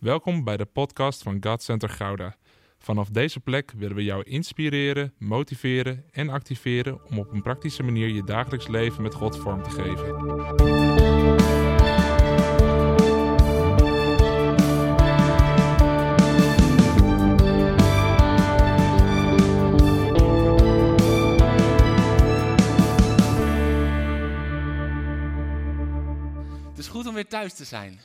[0.00, 2.36] Welkom bij de podcast van God Center Gouda.
[2.78, 8.08] Vanaf deze plek willen we jou inspireren, motiveren en activeren om op een praktische manier
[8.08, 10.18] je dagelijks leven met God vorm te geven.
[26.68, 28.00] Het is goed om weer thuis te zijn.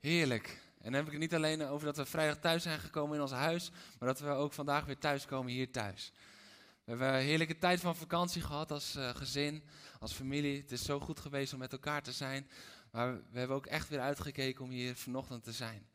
[0.00, 0.65] Heerlijk.
[0.86, 3.22] En dan heb ik het niet alleen over dat we vrijdag thuis zijn gekomen in
[3.22, 6.12] ons huis, maar dat we ook vandaag weer thuis komen hier thuis.
[6.84, 9.62] We hebben een heerlijke tijd van vakantie gehad als eh, gezin,
[10.00, 10.60] als familie.
[10.60, 12.50] Het is zo goed geweest om met elkaar te zijn.
[12.90, 15.86] Maar we hebben ook echt weer uitgekeken om hier vanochtend te zijn.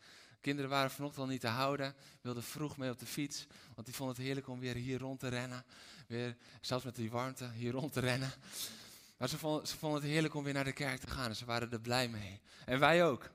[0.41, 3.95] Kinderen waren vanochtend al niet te houden, wilden vroeg mee op de fiets, want die
[3.95, 5.65] vonden het heerlijk om weer hier rond te rennen.
[6.07, 8.31] Weer, zelfs met die warmte, hier rond te rennen.
[9.17, 11.35] Maar ze vonden, ze vonden het heerlijk om weer naar de kerk te gaan en
[11.35, 12.41] ze waren er blij mee.
[12.65, 13.29] En wij ook.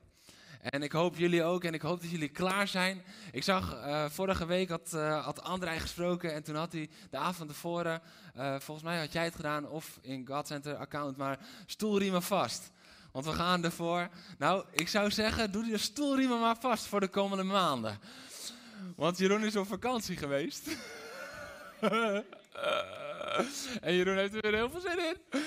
[0.61, 3.03] En ik hoop jullie ook en ik hoop dat jullie klaar zijn.
[3.31, 7.17] Ik zag eh, vorige week had, uh, had André gesproken en toen had hij de
[7.17, 8.01] avond tevoren,
[8.37, 12.71] uh, volgens mij had jij het gedaan of in God Center account, maar stoelriemen vast.
[13.11, 14.09] Want we gaan ervoor.
[14.37, 17.99] Nou, ik zou zeggen, doe de stoelriemen maar vast voor de komende maanden.
[18.95, 20.67] Want Jeroen is op vakantie geweest.
[23.81, 25.41] en Jeroen heeft er weer heel veel zin in.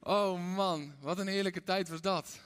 [0.00, 2.40] Oh man, wat een heerlijke tijd was dat.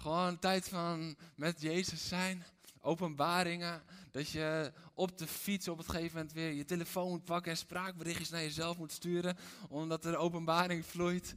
[0.00, 2.44] Gewoon tijd van met Jezus zijn,
[2.80, 3.82] openbaringen.
[4.10, 7.58] Dat je op de fiets op het gegeven moment weer je telefoon moet pakken en
[7.58, 9.36] spraakberichtjes naar jezelf moet sturen.
[9.68, 11.34] Omdat er openbaring vloeit.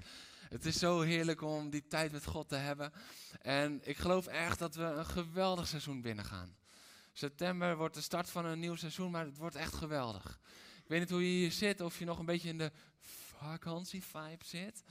[0.50, 2.94] Het is zo heerlijk om die tijd met God te hebben.
[3.42, 6.56] En ik geloof echt dat we een geweldig seizoen binnengaan.
[7.14, 10.40] September wordt de start van een nieuw seizoen, maar het wordt echt geweldig.
[10.84, 12.72] Ik weet niet hoe je hier zit, of je nog een beetje in de
[13.38, 14.84] vakantievibe zit.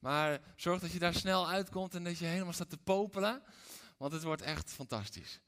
[0.00, 3.42] Maar zorg dat je daar snel uitkomt en dat je helemaal staat te popelen.
[3.96, 5.40] Want het wordt echt fantastisch.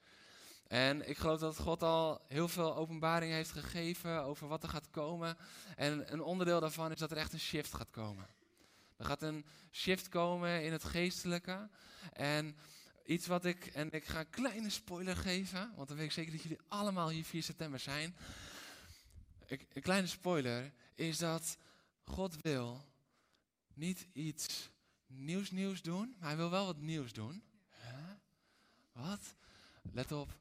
[0.68, 4.90] En ik geloof dat God al heel veel openbaring heeft gegeven over wat er gaat
[4.90, 5.36] komen.
[5.76, 8.26] En een onderdeel daarvan is dat er echt een shift gaat komen.
[8.96, 11.68] Er gaat een shift komen in het geestelijke.
[12.12, 12.56] En
[13.04, 16.32] iets wat ik, en ik ga een kleine spoiler geven, want dan weet ik zeker
[16.32, 18.16] dat jullie allemaal hier 4 september zijn.
[19.46, 21.56] Een kleine spoiler is dat
[22.04, 22.84] God wil
[23.76, 24.70] niet iets
[25.06, 27.42] nieuws nieuws doen, maar hij wil wel wat nieuws doen.
[28.92, 29.34] Wat?
[29.92, 30.40] Let op.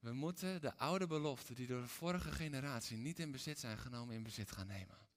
[0.00, 4.14] We moeten de oude beloften die door de vorige generatie niet in bezit zijn genomen,
[4.14, 5.07] in bezit gaan nemen.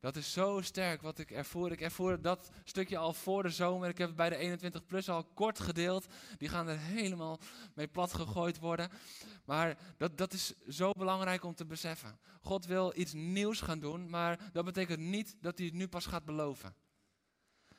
[0.00, 1.72] Dat is zo sterk wat ik ervoer.
[1.72, 3.88] Ik ervoer dat stukje al voor de zomer.
[3.88, 6.06] Ik heb het bij de 21 plus al kort gedeeld.
[6.36, 7.40] Die gaan er helemaal
[7.74, 8.90] mee plat gegooid worden.
[9.44, 12.18] Maar dat, dat is zo belangrijk om te beseffen.
[12.40, 16.06] God wil iets nieuws gaan doen, maar dat betekent niet dat hij het nu pas
[16.06, 16.74] gaat beloven.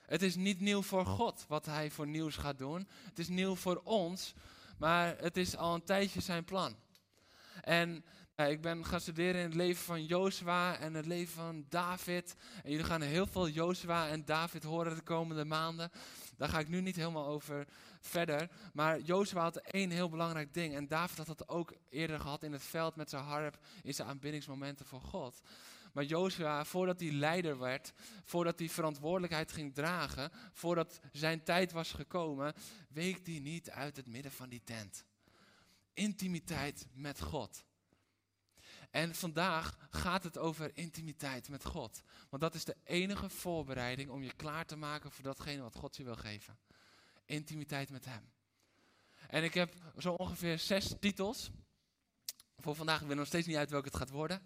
[0.01, 2.87] Het is niet nieuw voor God wat hij voor nieuws gaat doen.
[3.03, 4.33] Het is nieuw voor ons,
[4.77, 6.75] maar het is al een tijdje zijn plan.
[7.61, 8.05] En
[8.47, 12.35] ik ben gaan studeren in het leven van Jozua en het leven van David.
[12.63, 15.91] En jullie gaan heel veel Jozua en David horen de komende maanden.
[16.37, 17.67] Daar ga ik nu niet helemaal over
[17.99, 18.49] verder.
[18.73, 20.75] Maar Jozua had één heel belangrijk ding.
[20.75, 24.07] En David had dat ook eerder gehad in het veld met zijn harp in zijn
[24.07, 25.41] aanbiddingsmomenten voor God.
[25.93, 31.91] Maar Jozua, voordat hij leider werd, voordat hij verantwoordelijkheid ging dragen, voordat zijn tijd was
[31.91, 32.53] gekomen,
[32.89, 35.05] week hij niet uit het midden van die tent.
[35.93, 37.67] Intimiteit met God.
[38.89, 42.01] En vandaag gaat het over intimiteit met God.
[42.29, 45.97] Want dat is de enige voorbereiding om je klaar te maken voor datgene wat God
[45.97, 46.57] je wil geven.
[47.25, 48.31] Intimiteit met Hem.
[49.27, 51.49] En ik heb zo ongeveer zes titels.
[52.57, 54.41] Voor vandaag, ik weet nog steeds niet uit welke het gaat worden.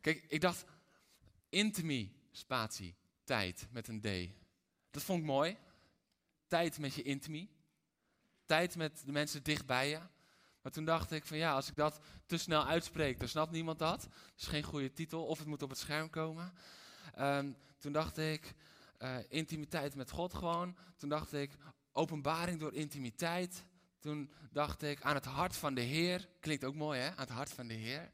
[0.00, 0.64] Kijk, ik dacht,
[1.48, 4.30] intimi, spatie, tijd met een D.
[4.90, 5.56] Dat vond ik mooi.
[6.46, 7.50] Tijd met je intimi.
[8.46, 10.00] Tijd met de mensen dicht bij je.
[10.62, 13.78] Maar toen dacht ik van ja, als ik dat te snel uitspreek, dan snapt niemand
[13.78, 14.00] dat.
[14.00, 16.52] Dat is geen goede titel, of het moet op het scherm komen.
[17.18, 18.54] Um, toen dacht ik
[18.98, 20.76] uh, intimiteit met God gewoon.
[20.96, 21.50] Toen dacht ik
[21.92, 23.64] openbaring door intimiteit.
[24.00, 26.28] Toen dacht ik aan het hart van de Heer.
[26.40, 28.10] Klinkt ook mooi hè, aan het hart van de Heer.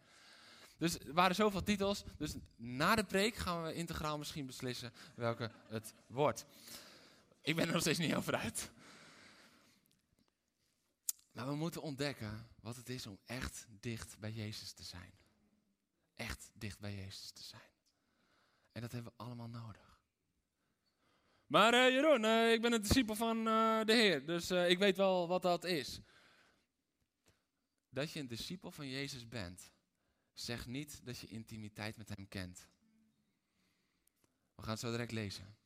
[0.76, 2.04] Dus er waren zoveel titels.
[2.16, 6.46] Dus na de preek gaan we integraal misschien beslissen welke het wordt.
[7.42, 8.70] Ik ben er nog steeds niet over uit.
[11.38, 15.12] Maar we moeten ontdekken wat het is om echt dicht bij Jezus te zijn.
[16.14, 17.70] Echt dicht bij Jezus te zijn.
[18.72, 20.00] En dat hebben we allemaal nodig.
[21.46, 24.96] Maar uh, Jeroen, uh, ik ben een discipel van uh, de Heer, dus ik weet
[24.96, 26.00] wel wat dat is.
[27.88, 29.72] Dat je een discipel van Jezus bent,
[30.32, 32.68] zegt niet dat je intimiteit met Hem kent.
[34.54, 35.56] We gaan het zo direct lezen.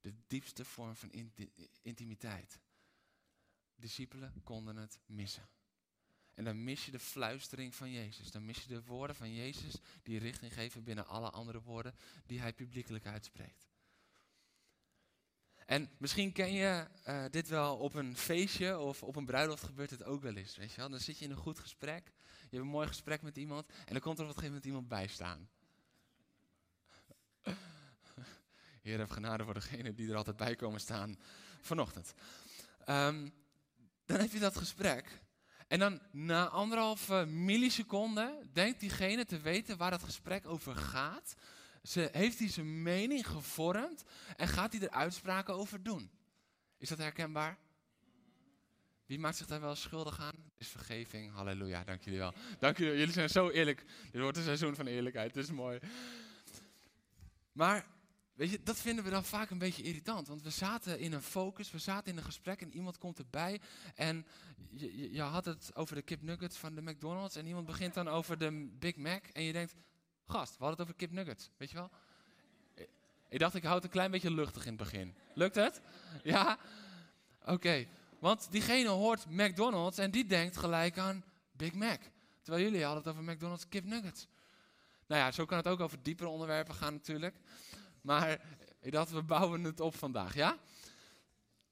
[0.00, 1.52] De diepste vorm van inti
[1.82, 2.60] intimiteit
[3.76, 5.48] discipelen konden het missen.
[6.34, 8.30] En dan mis je de fluistering van Jezus.
[8.30, 11.94] Dan mis je de woorden van Jezus die richting geven binnen alle andere woorden
[12.26, 13.66] die hij publiekelijk uitspreekt.
[15.66, 19.90] En misschien ken je uh, dit wel op een feestje of op een bruiloft gebeurt
[19.90, 20.56] het ook wel eens.
[20.56, 20.88] Weet je wel?
[20.88, 23.92] Dan zit je in een goed gesprek, je hebt een mooi gesprek met iemand en
[23.92, 25.48] dan komt er op een gegeven moment iemand bij staan.
[28.82, 31.18] Heer, heb genade voor degene die er altijd bij komen staan
[31.60, 32.14] vanochtend.
[32.88, 33.32] Um,
[34.06, 35.20] dan heb je dat gesprek.
[35.68, 41.34] En dan na anderhalve milliseconde denkt diegene te weten waar het gesprek over gaat.
[41.82, 44.04] Ze, heeft hij zijn mening gevormd
[44.36, 46.10] en gaat hij er uitspraken over doen.
[46.78, 47.58] Is dat herkenbaar?
[49.06, 50.50] Wie maakt zich daar wel schuldig aan?
[50.58, 51.32] Is vergeving.
[51.32, 52.34] Halleluja, dank jullie wel.
[52.58, 53.84] Dank jullie, jullie zijn zo eerlijk.
[54.10, 55.78] Dit wordt een seizoen van eerlijkheid, het is mooi.
[57.52, 57.86] Maar
[58.36, 60.28] Weet je, dat vinden we dan vaak een beetje irritant.
[60.28, 63.60] Want we zaten in een focus, we zaten in een gesprek en iemand komt erbij.
[63.94, 64.26] En
[64.70, 67.36] je, je, had het over de kip nuggets van de McDonald's.
[67.36, 69.24] En iemand begint dan over de Big Mac.
[69.26, 69.74] En je denkt,
[70.26, 71.50] gast, we hadden het over kip nuggets.
[71.56, 71.90] Weet je wel?
[73.28, 75.14] Ik dacht, ik houd het een klein beetje luchtig in het begin.
[75.34, 75.80] Lukt het?
[76.22, 76.58] Ja?
[77.44, 77.86] Oké.
[78.18, 82.00] Want diegene hoort McDonald's en die denkt gelijk aan Big Mac.
[82.42, 84.26] Terwijl jullie hadden het over McDonald's kip nuggets.
[85.06, 87.36] Nou ja, zo kan het ook over diepere onderwerpen gaan natuurlijk.
[88.06, 88.40] Maar
[88.80, 90.58] ik dacht, we bouwen het op vandaag, ja?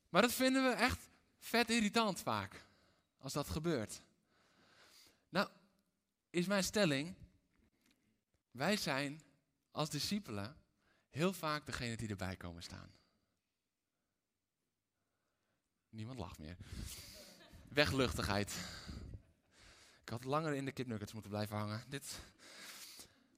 [0.09, 1.09] Maar dat vinden we echt
[1.39, 2.67] vet irritant vaak,
[3.19, 4.03] als dat gebeurt.
[5.29, 5.49] Nou,
[6.31, 7.15] is mijn stelling,
[8.51, 9.23] wij zijn
[9.71, 10.57] als discipelen
[11.11, 12.93] heel vaak degene die erbij komen staan.
[15.89, 16.57] Niemand lacht meer.
[17.69, 18.55] Wegluchtigheid.
[20.03, 21.85] Ik had langer in de kipnuggets moeten blijven hangen.
[21.89, 22.21] Dit.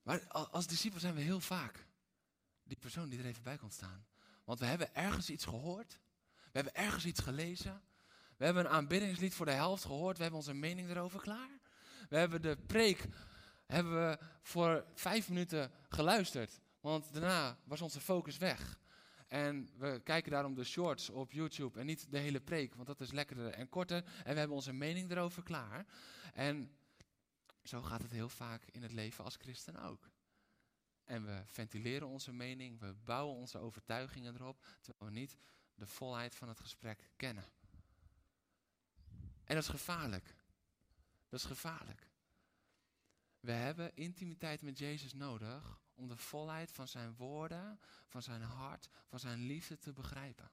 [0.02, 1.85] Maar als discipelen zijn we heel vaak
[2.66, 4.06] die persoon die er even bij komt staan.
[4.44, 6.00] Want we hebben ergens iets gehoord.
[6.34, 7.82] We hebben ergens iets gelezen.
[8.36, 10.16] We hebben een aanbiddingslied voor de helft gehoord.
[10.16, 11.58] We hebben onze mening erover klaar.
[12.08, 13.08] We hebben de preek
[13.66, 16.60] hebben we voor vijf minuten geluisterd.
[16.80, 18.78] Want daarna was onze focus weg.
[19.28, 23.00] En we kijken daarom de shorts op YouTube en niet de hele preek, want dat
[23.00, 24.04] is lekkerder en korter.
[24.24, 25.86] En we hebben onze mening erover klaar.
[26.32, 26.70] En
[27.62, 30.10] zo gaat het heel vaak in het leven als christen ook.
[31.06, 35.36] En we ventileren onze mening, we bouwen onze overtuigingen erop, terwijl we niet
[35.74, 37.44] de volheid van het gesprek kennen.
[39.44, 40.34] En dat is gevaarlijk.
[41.28, 42.10] Dat is gevaarlijk.
[43.40, 48.88] We hebben intimiteit met Jezus nodig om de volheid van zijn woorden, van zijn hart,
[49.06, 50.50] van zijn liefde te begrijpen.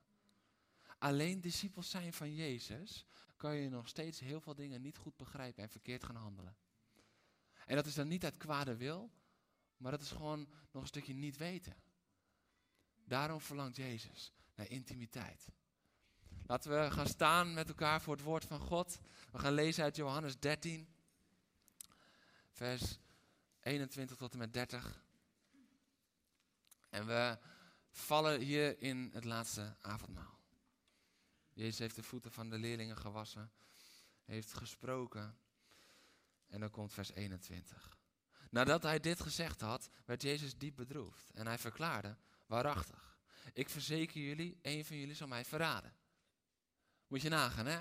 [0.97, 5.63] Alleen discipels zijn van Jezus kan je nog steeds heel veel dingen niet goed begrijpen
[5.63, 6.55] en verkeerd gaan handelen.
[7.65, 9.11] En dat is dan niet uit kwade wil,
[9.83, 11.75] maar dat is gewoon nog een stukje niet weten.
[13.05, 15.47] Daarom verlangt Jezus naar intimiteit.
[16.45, 18.99] Laten we gaan staan met elkaar voor het woord van God.
[19.31, 20.87] We gaan lezen uit Johannes 13,
[22.51, 22.99] vers
[23.59, 25.03] 21 tot en met 30.
[26.89, 27.37] En we
[27.89, 30.39] vallen hier in het laatste avondmaal.
[31.53, 33.51] Jezus heeft de voeten van de leerlingen gewassen,
[34.23, 35.37] heeft gesproken.
[36.47, 38.01] En dan komt vers 21.
[38.53, 43.19] Nadat hij dit gezegd had, werd Jezus diep bedroefd en hij verklaarde, waarachtig,
[43.53, 45.93] ik verzeker jullie, een van jullie zal mij verraden.
[47.07, 47.79] Moet je nagaan, hè?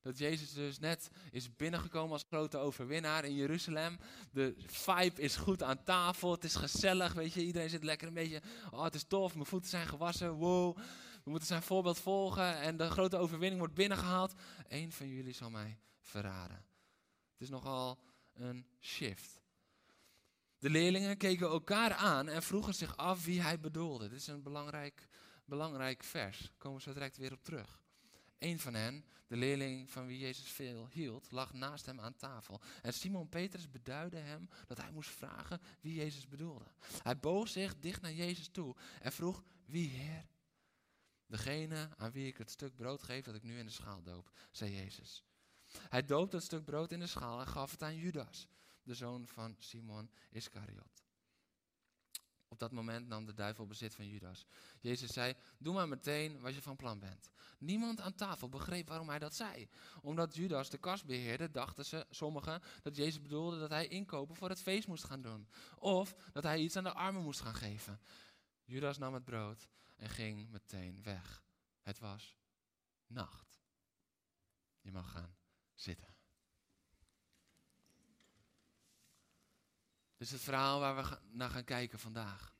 [0.00, 3.98] Dat Jezus dus net is binnengekomen als grote overwinnaar in Jeruzalem.
[4.32, 7.44] De vibe is goed aan tafel, het is gezellig, weet je.
[7.44, 10.76] Iedereen zit lekker een beetje, oh het is tof, mijn voeten zijn gewassen, wow.
[11.24, 14.34] We moeten zijn voorbeeld volgen en de grote overwinning wordt binnengehaald.
[14.68, 16.56] Eén van jullie zal mij verraden.
[17.32, 17.98] Het is nogal
[18.32, 19.39] een shift.
[20.60, 24.08] De leerlingen keken elkaar aan en vroegen zich af wie hij bedoelde.
[24.08, 25.08] Dit is een belangrijk,
[25.44, 26.38] belangrijk vers.
[26.38, 27.80] Daar komen we zo direct weer op terug.
[28.38, 32.60] Een van hen, de leerling van wie Jezus veel hield, lag naast hem aan tafel.
[32.82, 36.66] En Simon Petrus beduidde hem dat hij moest vragen wie Jezus bedoelde.
[37.02, 40.26] Hij boog zich dicht naar Jezus toe en vroeg, wie Heer?
[41.26, 44.30] Degene aan wie ik het stuk brood geef dat ik nu in de schaal doop,
[44.50, 45.24] zei Jezus.
[45.88, 48.48] Hij doopte het stuk brood in de schaal en gaf het aan Judas
[48.90, 51.04] de zoon van Simon Iscariot.
[52.48, 54.46] Op dat moment nam de duivel bezit van Judas.
[54.80, 57.30] Jezus zei: Doe maar meteen wat je van plan bent.
[57.58, 59.68] Niemand aan tafel begreep waarom hij dat zei.
[60.00, 64.48] Omdat Judas de kas beheerde, dachten ze, sommigen, dat Jezus bedoelde dat hij inkopen voor
[64.48, 65.48] het feest moest gaan doen.
[65.78, 68.00] Of dat hij iets aan de armen moest gaan geven.
[68.64, 71.44] Judas nam het brood en ging meteen weg.
[71.80, 72.36] Het was
[73.06, 73.60] nacht.
[74.80, 75.36] Je mag gaan
[75.74, 76.19] zitten.
[80.20, 82.54] Is het verhaal waar we naar gaan kijken vandaag.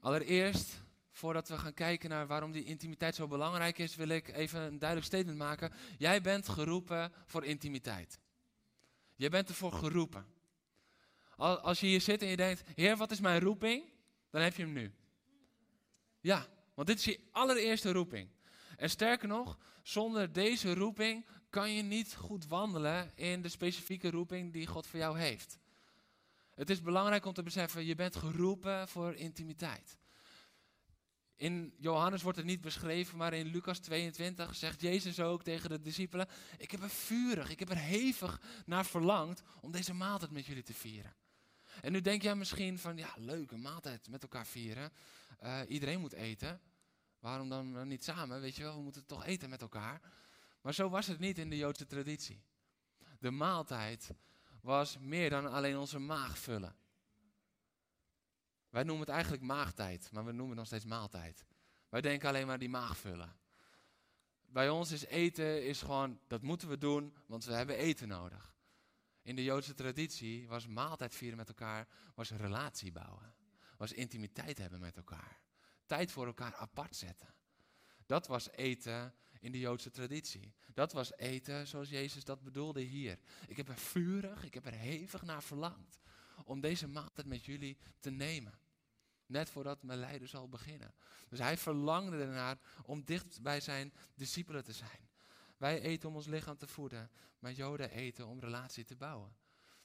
[0.00, 0.80] Allereerst
[1.10, 4.78] voordat we gaan kijken naar waarom die intimiteit zo belangrijk is, wil ik even een
[4.78, 5.72] duidelijk statement maken.
[5.98, 8.18] Jij bent geroepen voor intimiteit.
[9.16, 10.26] Je bent ervoor geroepen.
[11.36, 13.84] Als je hier zit en je denkt, Heer, wat is mijn roeping?
[14.30, 14.94] Dan heb je hem nu.
[16.20, 18.28] Ja, want dit is je allereerste roeping.
[18.76, 24.52] En sterker nog, zonder deze roeping kan je niet goed wandelen in de specifieke roeping
[24.52, 25.58] die God voor jou heeft.
[26.58, 29.98] Het is belangrijk om te beseffen, je bent geroepen voor intimiteit.
[31.36, 35.80] In Johannes wordt het niet beschreven, maar in Lucas 22 zegt Jezus ook tegen de
[35.80, 40.46] discipelen: Ik heb er vurig, ik heb er hevig naar verlangd om deze maaltijd met
[40.46, 41.14] jullie te vieren.
[41.80, 44.92] En nu denk jij misschien van, ja, leuke maaltijd met elkaar vieren.
[45.42, 46.60] Uh, iedereen moet eten.
[47.18, 48.40] Waarom dan niet samen?
[48.40, 50.00] Weet je wel, we moeten toch eten met elkaar.
[50.62, 52.42] Maar zo was het niet in de Joodse traditie.
[53.18, 54.10] De maaltijd
[54.60, 56.76] was meer dan alleen onze maag vullen.
[58.70, 61.44] Wij noemen het eigenlijk maagtijd, maar we noemen het nog steeds maaltijd.
[61.88, 63.36] Wij denken alleen maar die maag vullen.
[64.46, 68.56] Bij ons is eten is gewoon, dat moeten we doen, want we hebben eten nodig.
[69.22, 73.34] In de Joodse traditie was maaltijd vieren met elkaar, was relatie bouwen.
[73.76, 75.40] Was intimiteit hebben met elkaar.
[75.86, 77.34] Tijd voor elkaar apart zetten.
[78.06, 80.54] Dat was eten in de Joodse traditie.
[80.74, 83.18] Dat was eten zoals Jezus dat bedoelde hier.
[83.46, 85.98] Ik heb er vurig, ik heb er hevig naar verlangd
[86.44, 88.58] om deze maaltijd met jullie te nemen.
[89.26, 90.94] Net voordat mijn lijden zal beginnen.
[91.28, 95.08] Dus hij verlangde ernaar om dicht bij zijn discipelen te zijn.
[95.56, 99.36] Wij eten om ons lichaam te voeden, maar Joden eten om relatie te bouwen.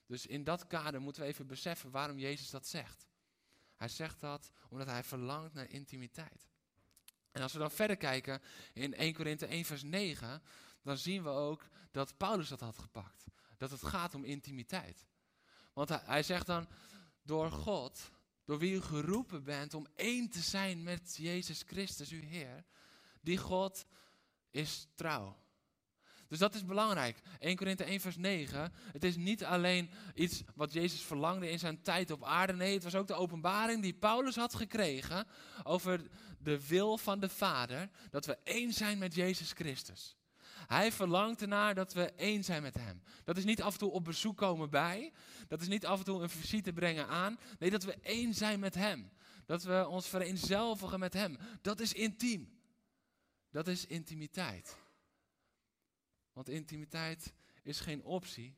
[0.05, 3.07] Dus in dat kader moeten we even beseffen waarom Jezus dat zegt.
[3.75, 6.52] Hij zegt dat omdat hij verlangt naar intimiteit.
[7.33, 8.41] En als we dan verder kijken
[8.73, 10.41] in 1 Korinthe 1 vers 9,
[10.81, 13.25] dan zien we ook dat Paulus dat had gepakt.
[13.57, 15.05] Dat het gaat om intimiteit.
[15.73, 16.67] Want hij, hij zegt dan,
[17.23, 18.11] door God,
[18.45, 22.65] door wie u geroepen bent om één te zijn met Jezus Christus, uw Heer,
[23.21, 23.85] die God
[24.51, 25.42] is trouw.
[26.33, 27.17] Dus dat is belangrijk.
[27.39, 28.73] 1 Korinthe 1 vers 9.
[28.91, 32.53] Het is niet alleen iets wat Jezus verlangde in zijn tijd op aarde.
[32.53, 35.27] Nee, het was ook de openbaring die Paulus had gekregen
[35.63, 36.01] over
[36.39, 37.89] de wil van de Vader.
[38.09, 40.15] Dat we één zijn met Jezus Christus.
[40.67, 43.03] Hij verlangt ernaar dat we één zijn met Hem.
[43.23, 45.11] Dat is niet af en toe op bezoek komen bij.
[45.47, 47.39] Dat is niet af en toe een visite brengen aan.
[47.59, 49.11] Nee, dat we één zijn met Hem.
[49.45, 51.37] Dat we ons vereenzelvigen met Hem.
[51.61, 52.59] Dat is intiem.
[53.51, 54.81] Dat is intimiteit.
[56.33, 58.57] Want intimiteit is geen optie.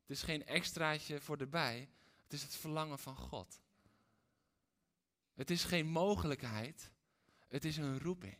[0.00, 1.90] Het is geen extraatje voor de bij.
[2.22, 3.60] Het is het verlangen van God.
[5.34, 6.92] Het is geen mogelijkheid.
[7.48, 8.38] Het is een roeping.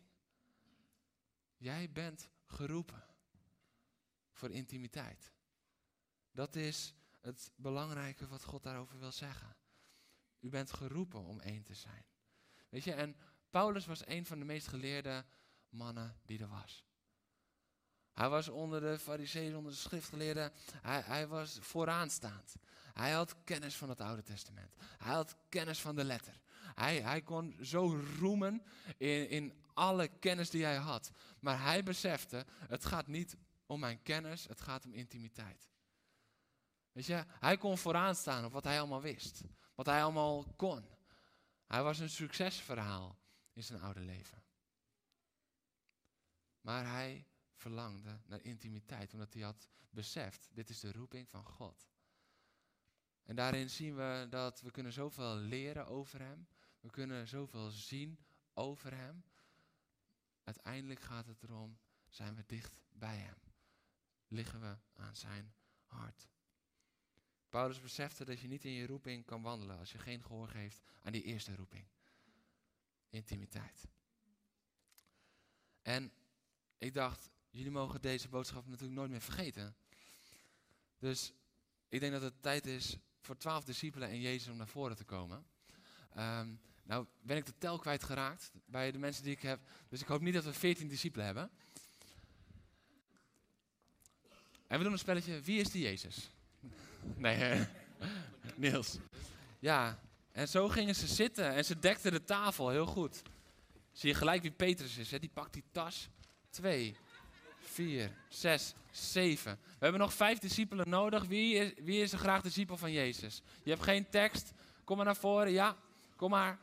[1.57, 3.03] Jij bent geroepen
[4.31, 5.31] voor intimiteit.
[6.31, 9.55] Dat is het belangrijke wat God daarover wil zeggen.
[10.39, 12.05] U bent geroepen om één te zijn.
[12.69, 13.15] Weet je, en
[13.49, 15.25] Paulus was een van de meest geleerde
[15.69, 16.88] mannen die er was.
[18.13, 20.51] Hij was onder de fariseeën, onder de schriftgeleerden,
[20.81, 22.55] hij, hij was vooraanstaand.
[22.93, 24.75] Hij had kennis van het Oude Testament.
[24.97, 26.39] Hij had kennis van de letter.
[26.75, 28.63] Hij, hij kon zo roemen
[28.97, 31.11] in, in alle kennis die hij had.
[31.39, 35.69] Maar hij besefte, het gaat niet om mijn kennis, het gaat om intimiteit.
[36.91, 39.41] Weet je, hij kon vooraan staan op wat hij allemaal wist.
[39.75, 40.85] Wat hij allemaal kon.
[41.65, 43.19] Hij was een succesverhaal
[43.53, 44.43] in zijn oude leven.
[46.61, 47.25] Maar hij
[47.59, 51.89] verlangde naar intimiteit, omdat hij had beseft, dit is de roeping van God.
[53.23, 56.47] En daarin zien we dat we kunnen zoveel leren over hem.
[56.79, 58.19] We kunnen zoveel zien
[58.53, 59.23] over hem.
[60.43, 63.37] Uiteindelijk gaat het erom, zijn we dicht bij hem?
[64.27, 65.53] Liggen we aan zijn
[65.85, 66.27] hart?
[67.49, 70.81] Paulus besefte dat je niet in je roeping kan wandelen als je geen gehoor geeft
[71.01, 71.87] aan die eerste roeping.
[73.09, 73.87] Intimiteit.
[75.81, 76.13] En
[76.77, 79.75] ik dacht, jullie mogen deze boodschap natuurlijk nooit meer vergeten.
[80.99, 81.33] Dus
[81.89, 85.03] ik denk dat het tijd is voor twaalf discipelen en Jezus om naar voren te
[85.03, 85.45] komen.
[86.17, 89.59] Um, nou ben ik de tel kwijtgeraakt bij de mensen die ik heb.
[89.89, 91.49] Dus ik hoop niet dat we 14 discipelen hebben.
[94.67, 95.41] En we doen een spelletje.
[95.41, 96.29] Wie is die Jezus?
[97.15, 97.67] Nee,
[98.55, 98.97] Niels.
[99.59, 99.99] Ja,
[100.31, 103.21] en zo gingen ze zitten en ze dekten de tafel heel goed.
[103.91, 105.19] Zie je gelijk wie Petrus is, hè?
[105.19, 106.09] die pakt die tas.
[106.49, 106.95] Twee,
[107.69, 109.59] vier, zes, zeven.
[109.63, 111.25] We hebben nog vijf discipelen nodig.
[111.25, 113.41] Wie is, wie is er graag discipel van Jezus?
[113.63, 114.53] Je hebt geen tekst.
[114.83, 115.51] Kom maar naar voren.
[115.51, 115.75] Ja,
[116.15, 116.59] kom maar.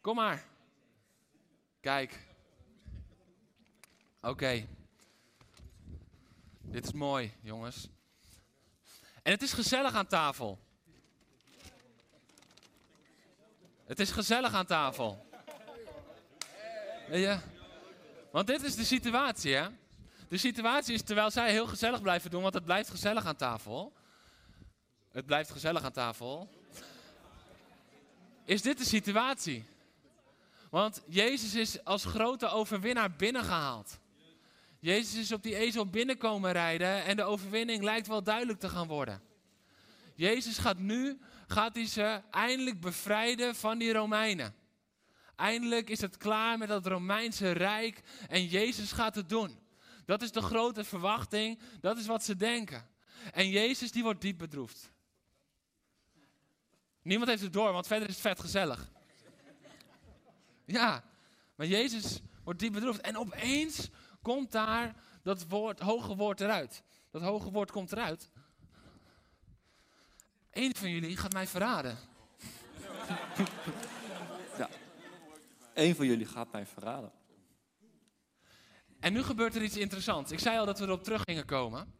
[0.00, 0.44] Kom maar.
[1.80, 2.26] Kijk.
[4.20, 4.66] Oké.
[6.60, 7.88] Dit is mooi, jongens.
[9.22, 10.58] En het is gezellig aan tafel.
[13.84, 15.26] Het is gezellig aan tafel.
[17.10, 17.42] Ja.
[18.30, 19.68] Want dit is de situatie, hè?
[20.28, 23.92] De situatie is terwijl zij heel gezellig blijven doen, want het blijft gezellig aan tafel.
[25.12, 26.50] Het blijft gezellig aan tafel.
[28.44, 29.64] Is dit de situatie?
[30.70, 33.98] Want Jezus is als grote overwinnaar binnengehaald.
[34.80, 38.86] Jezus is op die ezel binnenkomen rijden en de overwinning lijkt wel duidelijk te gaan
[38.86, 39.22] worden.
[40.14, 44.54] Jezus gaat nu, gaat hij ze eindelijk bevrijden van die Romeinen.
[45.38, 49.58] Eindelijk is het klaar met dat Romeinse Rijk en Jezus gaat het doen.
[50.04, 52.88] Dat is de grote verwachting, dat is wat ze denken.
[53.32, 54.92] En Jezus die wordt diep bedroefd.
[57.02, 58.90] Niemand heeft het door, want verder is het vet gezellig.
[60.64, 61.04] Ja,
[61.54, 63.00] maar Jezus wordt diep bedroefd.
[63.00, 63.88] En opeens
[64.22, 66.82] komt daar dat woord, hoge woord eruit.
[67.10, 68.30] Dat hoge woord komt eruit.
[70.50, 71.98] Eén van jullie gaat mij verraden.
[75.78, 77.12] Eén van jullie gaat mij verraden.
[79.00, 80.30] En nu gebeurt er iets interessants.
[80.30, 81.94] Ik zei al dat we erop terug gingen komen.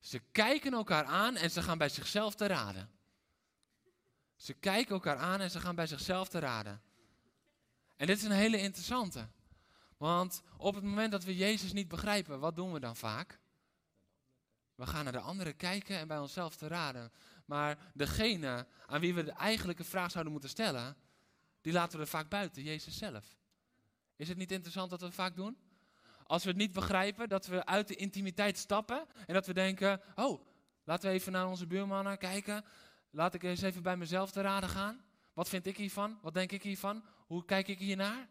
[0.00, 2.90] Ze kijken elkaar aan en ze gaan bij zichzelf te raden.
[4.36, 6.82] Ze kijken elkaar aan en ze gaan bij zichzelf te raden.
[7.96, 9.28] En dit is een hele interessante.
[9.96, 13.40] Want op het moment dat we Jezus niet begrijpen, wat doen we dan vaak?
[14.74, 17.12] We gaan naar de anderen kijken en bij onszelf te raden.
[17.44, 20.96] Maar degene aan wie we de eigenlijke vraag zouden moeten stellen,
[21.60, 23.36] die laten we er vaak buiten, Jezus zelf.
[24.16, 25.58] Is het niet interessant dat we het vaak doen?
[26.24, 30.00] Als we het niet begrijpen, dat we uit de intimiteit stappen en dat we denken,
[30.14, 30.46] oh,
[30.84, 32.64] laten we even naar onze buurmannen kijken.
[33.10, 35.04] Laat ik eens even bij mezelf te raden gaan.
[35.32, 36.18] Wat vind ik hiervan?
[36.22, 37.04] Wat denk ik hiervan?
[37.26, 38.28] Hoe kijk ik hiernaar?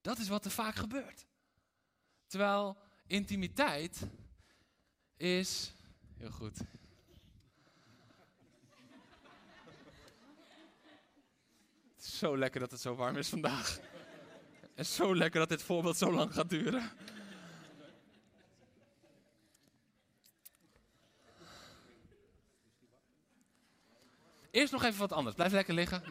[0.00, 1.26] Dat is wat er vaak gebeurt.
[2.26, 4.06] Terwijl intimiteit
[5.16, 5.72] is.
[6.16, 6.58] Heel goed.
[11.96, 13.78] Het is zo lekker dat het zo warm is vandaag.
[14.74, 16.90] En zo lekker dat dit voorbeeld zo lang gaat duren.
[24.50, 25.34] Eerst nog even wat anders.
[25.34, 26.02] Blijf lekker liggen.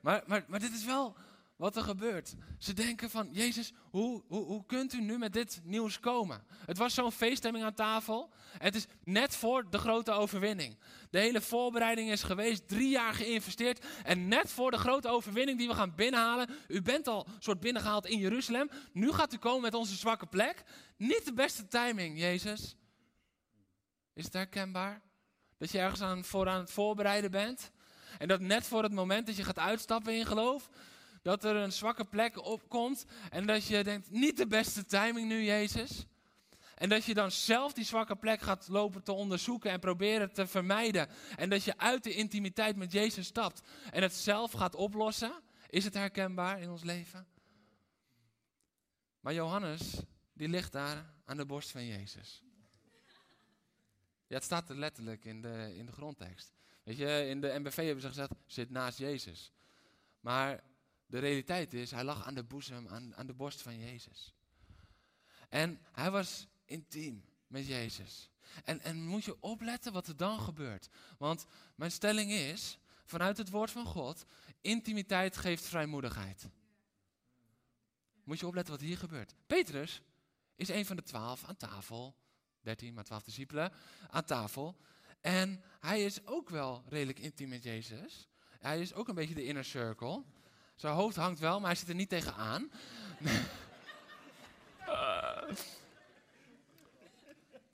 [0.00, 1.16] maar, maar, maar dit is wel
[1.64, 2.34] wat er gebeurt.
[2.58, 6.44] Ze denken van, Jezus, hoe, hoe, hoe kunt u nu met dit nieuws komen?
[6.66, 8.32] Het was zo'n feeststemming aan tafel.
[8.58, 10.78] Het is net voor de grote overwinning.
[11.10, 13.84] De hele voorbereiding is geweest, drie jaar geïnvesteerd.
[14.02, 16.48] En net voor de grote overwinning die we gaan binnenhalen.
[16.68, 18.70] U bent al soort binnengehaald in Jeruzalem.
[18.92, 20.64] Nu gaat u komen met onze zwakke plek.
[20.96, 22.76] Niet de beste timing, Jezus.
[24.14, 25.02] Is het herkenbaar?
[25.58, 27.70] Dat je ergens aan, voor aan het voorbereiden bent.
[28.18, 30.70] En dat net voor het moment dat je gaat uitstappen in geloof,
[31.24, 33.04] dat er een zwakke plek opkomt.
[33.30, 36.06] En dat je denkt, niet de beste timing nu, Jezus.
[36.74, 40.46] En dat je dan zelf die zwakke plek gaat lopen te onderzoeken en proberen te
[40.46, 41.08] vermijden.
[41.36, 45.42] En dat je uit de intimiteit met Jezus stapt en het zelf gaat oplossen.
[45.68, 47.26] Is het herkenbaar in ons leven?
[49.20, 50.00] Maar Johannes,
[50.32, 52.42] die ligt daar aan de borst van Jezus.
[54.26, 56.52] Ja, het staat er letterlijk in de, in de grondtekst.
[56.82, 59.52] Weet je, in de MBV hebben ze gezegd, zit naast Jezus.
[60.20, 60.62] Maar
[61.06, 64.34] de realiteit is, hij lag aan de boezem, aan, aan de borst van Jezus.
[65.48, 68.30] En hij was intiem met Jezus.
[68.64, 70.88] En, en moet je opletten wat er dan gebeurt.
[71.18, 74.24] Want mijn stelling is, vanuit het woord van God,
[74.60, 76.48] intimiteit geeft vrijmoedigheid.
[78.24, 79.34] Moet je opletten wat hier gebeurt.
[79.46, 80.02] Petrus
[80.56, 82.16] is een van de twaalf aan tafel
[82.60, 83.72] 13, maar 12 discipelen
[84.10, 84.76] aan tafel.
[85.20, 88.28] En hij is ook wel redelijk intiem met Jezus.
[88.58, 90.24] Hij is ook een beetje de inner circle.
[90.74, 92.70] Zijn hoofd hangt wel, maar hij zit er niet tegenaan.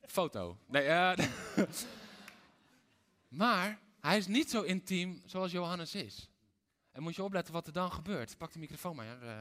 [0.07, 0.59] Foto.
[0.67, 1.13] Nee, uh,
[3.29, 6.31] maar hij is niet zo intiem zoals Johannes is.
[6.93, 8.39] En moet je opletten wat er dan gebeurt.
[8.39, 9.23] Pak de microfoon maar.
[9.23, 9.41] Uh,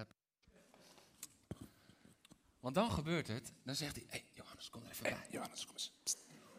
[2.60, 5.28] want dan gebeurt het, dan zegt hij, hey, Johannes, kom er even bij.
[5.30, 5.94] Johannes, kom eens.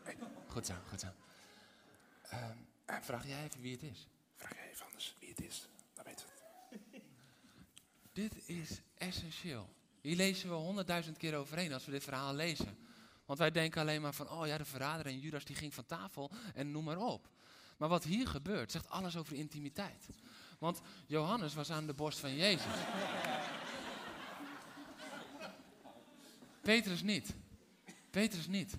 [0.02, 0.16] Hey.
[0.46, 1.06] Goed zo, goed zo.
[2.32, 2.68] Um,
[3.02, 4.08] vraag jij even wie het is?
[4.36, 7.02] Vraag jij even anders wie het is, dan weten we het.
[8.12, 9.68] Dit is essentieel.
[10.01, 12.79] Hier lezen we honderdduizend keer overheen als we dit verhaal lezen.
[13.25, 15.87] Want wij denken alleen maar van, oh ja, de verrader en Judas die ging van
[15.87, 17.29] tafel en noem maar op.
[17.77, 20.09] Maar wat hier gebeurt, zegt alles over intimiteit.
[20.59, 22.75] Want Johannes was aan de borst van Jezus.
[26.62, 27.35] Petrus niet.
[28.11, 28.77] Petrus niet.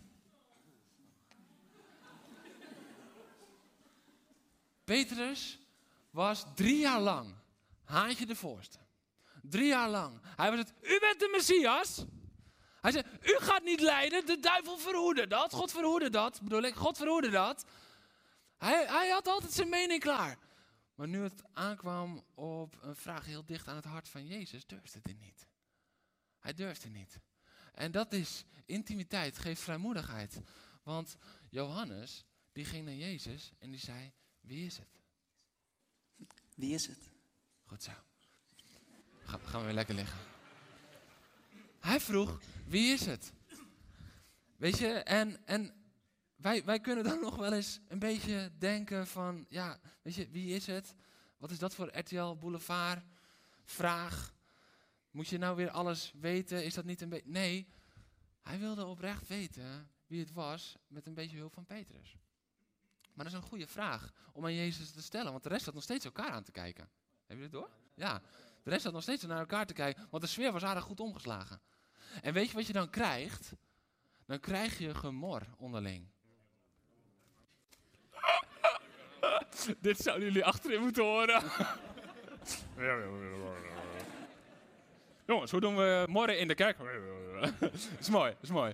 [4.84, 5.60] Petrus
[6.10, 7.36] was drie jaar lang
[7.84, 8.81] haantje de voorste.
[9.41, 10.21] Drie jaar lang.
[10.36, 12.06] Hij was het, u bent de Messias.
[12.82, 15.54] Hij zei, u gaat niet lijden, de duivel verhoede dat.
[15.54, 17.65] God verhoede dat, bedoel ik, God verhoede dat.
[18.58, 20.38] Hij, hij had altijd zijn mening klaar.
[20.95, 24.99] Maar nu het aankwam op een vraag heel dicht aan het hart van Jezus, durfde
[25.04, 25.47] hij niet.
[26.39, 27.19] Hij durfde niet.
[27.73, 30.41] En dat is intimiteit, geeft vrijmoedigheid.
[30.84, 31.15] Want
[31.49, 34.99] Johannes, die ging naar Jezus en die zei, wie is het?
[36.56, 37.12] Wie is het?
[37.63, 37.91] Goed zo.
[39.23, 40.19] Ga, gaan we weer lekker liggen.
[41.79, 43.34] Hij vroeg, wie is het?
[44.55, 45.73] Weet je, en, en
[46.36, 50.55] wij, wij kunnen dan nog wel eens een beetje denken van, ja, weet je, wie
[50.55, 50.95] is het?
[51.38, 53.05] Wat is dat voor RTL Boulevard?
[53.63, 54.34] Vraag.
[55.12, 56.63] Moet je nou weer alles weten?
[56.63, 57.29] Is dat niet een beetje...
[57.29, 57.67] Nee,
[58.41, 62.17] hij wilde oprecht weten wie het was met een beetje hulp van Petrus.
[63.13, 65.73] Maar dat is een goede vraag om aan Jezus te stellen, want de rest zat
[65.73, 66.89] nog steeds elkaar aan te kijken.
[67.25, 67.69] Heb je het door?
[67.95, 68.21] Ja,
[68.63, 71.00] de rest zat nog steeds naar elkaar te kijken, want de sfeer was aardig goed
[71.00, 71.62] omgeslagen.
[72.21, 73.54] En weet je wat je dan krijgt?
[74.26, 76.08] Dan krijg je gemor onderling.
[79.80, 81.43] Dit zouden jullie achterin moeten horen.
[85.26, 86.78] Jongens, hoe doen we morgen in de kerk?
[88.00, 88.74] is mooi, is mooi.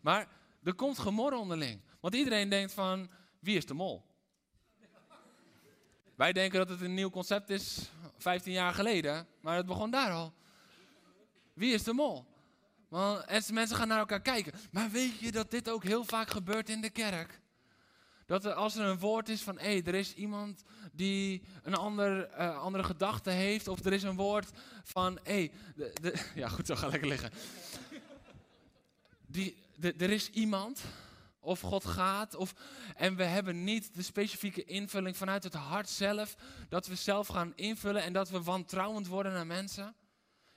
[0.00, 0.28] maar
[0.62, 1.80] er komt gemor onderling.
[2.00, 4.09] Want iedereen denkt van, wie is de mol?
[6.20, 9.26] Wij denken dat het een nieuw concept is, 15 jaar geleden.
[9.40, 10.32] Maar het begon daar al.
[11.52, 12.26] Wie is de mol?
[12.88, 14.52] Want en mensen gaan naar elkaar kijken.
[14.70, 17.40] Maar weet je dat dit ook heel vaak gebeurt in de kerk?
[18.26, 21.74] Dat er, als er een woord is van, hé, hey, er is iemand die een
[21.74, 23.68] ander, uh, andere gedachte heeft.
[23.68, 24.50] Of er is een woord
[24.84, 27.30] van, hé, hey, ja goed, zo ga lekker liggen.
[29.26, 30.80] Die, de, er is iemand,
[31.40, 32.54] of God gaat, of,
[32.96, 36.34] en we hebben niet de specifieke invulling vanuit het hart zelf.
[36.68, 39.94] Dat we zelf gaan invullen en dat we wantrouwend worden naar mensen.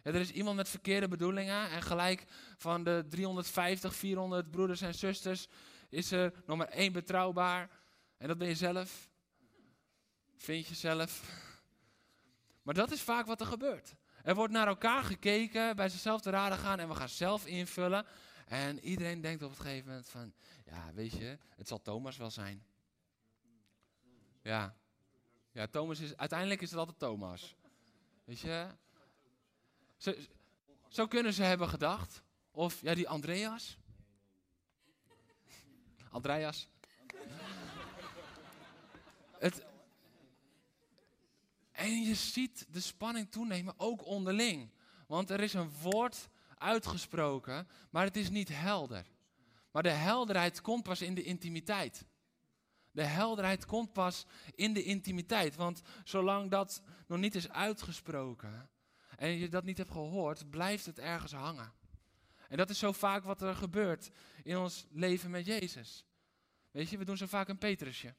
[0.02, 2.26] Er is iemand met verkeerde bedoelingen en gelijk
[2.58, 5.48] van de 350, 400 broeders en zusters
[5.90, 7.70] is er nog maar één betrouwbaar.
[8.18, 9.10] En dat ben je zelf.
[10.38, 11.22] Vind je zelf.
[12.62, 13.96] Maar dat is vaak wat er gebeurt.
[14.24, 18.06] Er wordt naar elkaar gekeken, bij zichzelf te raden gaan en we gaan zelf invullen.
[18.48, 22.32] En iedereen denkt op het gegeven moment van, ja weet je, het zal Thomas wel
[22.32, 22.66] zijn.
[24.42, 24.76] Ja,
[25.52, 27.56] ja Thomas is, uiteindelijk is het altijd Thomas.
[28.24, 28.68] Weet je,
[30.88, 32.24] zo, kunnen ze hebben gedacht.
[32.52, 33.78] Of ja, die Andreas.
[36.10, 36.68] Andreas.
[39.40, 39.66] Het,
[41.72, 44.72] en je ziet de spanning toenemen, ook onderling.
[45.08, 49.06] Want er is een woord uitgesproken, maar het is niet helder.
[49.74, 52.06] Maar de helderheid komt pas in de intimiteit.
[52.92, 55.56] De helderheid komt pas in de intimiteit.
[55.56, 58.70] Want zolang dat nog niet is uitgesproken
[59.16, 61.74] en je dat niet hebt gehoord, blijft het ergens hangen.
[62.48, 64.10] En dat is zo vaak wat er gebeurt
[64.44, 66.06] in ons leven met Jezus.
[66.72, 68.16] Weet je, we doen zo vaak een Petrusje.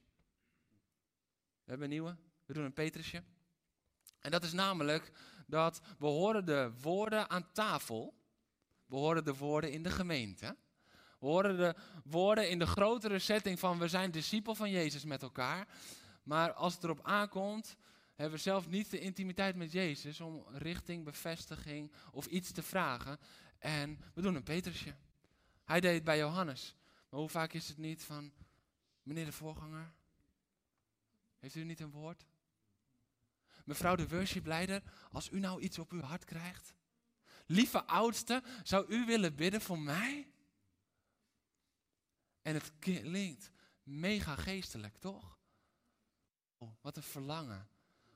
[1.65, 3.23] We hebben een nieuwe, we doen een Petrusje.
[4.21, 5.13] En dat is namelijk
[5.47, 8.15] dat we horen de woorden aan tafel,
[8.87, 10.57] we horen de woorden in de gemeente.
[11.25, 15.23] We horen de woorden in de grotere setting van we zijn discipel van Jezus met
[15.23, 15.69] elkaar.
[16.23, 17.77] Maar als het erop aankomt,
[18.15, 23.19] hebben we zelf niet de intimiteit met Jezus om richting, bevestiging of iets te vragen.
[23.59, 24.95] En we doen een Petrusje.
[25.65, 26.77] Hij deed het bij Johannes.
[27.09, 28.33] Maar hoe vaak is het niet van,
[29.03, 29.93] meneer de voorganger,
[31.39, 32.27] heeft u niet een woord?
[33.65, 36.75] Mevrouw de worshipleider, als u nou iets op uw hart krijgt.
[37.47, 40.34] Lieve oudste, zou u willen bidden voor mij?
[42.45, 43.51] En het klinkt
[43.83, 45.39] mega geestelijk, toch?
[46.59, 47.69] Oh, wat een verlangen.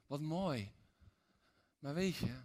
[0.06, 0.72] Wat mooi.
[1.78, 2.40] Maar weet je,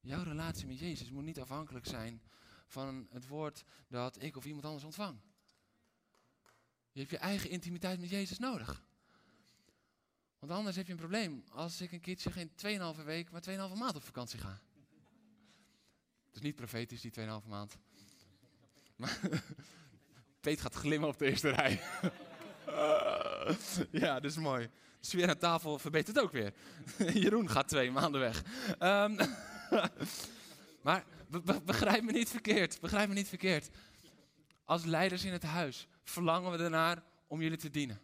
[0.00, 2.22] jouw relatie met Jezus moet niet afhankelijk zijn
[2.66, 5.20] van het woord dat ik of iemand anders ontvang.
[6.92, 8.82] Je hebt je eigen intimiteit met Jezus nodig.
[10.38, 12.50] Want anders heb je een probleem als ik een keertje geen
[12.98, 14.60] 2,5 week, maar 2,5 maand op vakantie ga.
[16.26, 17.76] Het is niet profetisch, die 2,5 maand.
[18.96, 19.44] Maar
[20.40, 21.80] Peet gaat glimmen op de eerste rij.
[24.02, 24.70] ja, dat is mooi.
[25.00, 26.52] De sfeer aan tafel verbetert ook weer.
[27.22, 28.42] Jeroen gaat twee maanden weg.
[28.78, 29.16] Um,
[30.82, 31.04] maar
[31.64, 32.80] begrijp me niet verkeerd.
[32.80, 33.68] Begrijp me niet verkeerd.
[34.64, 38.00] Als leiders in het huis verlangen we ernaar om jullie te dienen.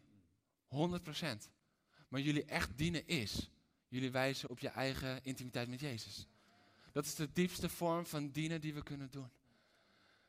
[0.75, 0.77] 100%.
[2.09, 3.51] Maar jullie echt dienen is,
[3.88, 6.27] jullie wijzen op je eigen intimiteit met Jezus.
[6.92, 9.31] Dat is de diepste vorm van dienen die we kunnen doen.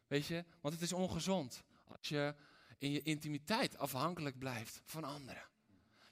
[0.07, 2.35] Weet je, want het is ongezond als je
[2.77, 5.43] in je intimiteit afhankelijk blijft van anderen.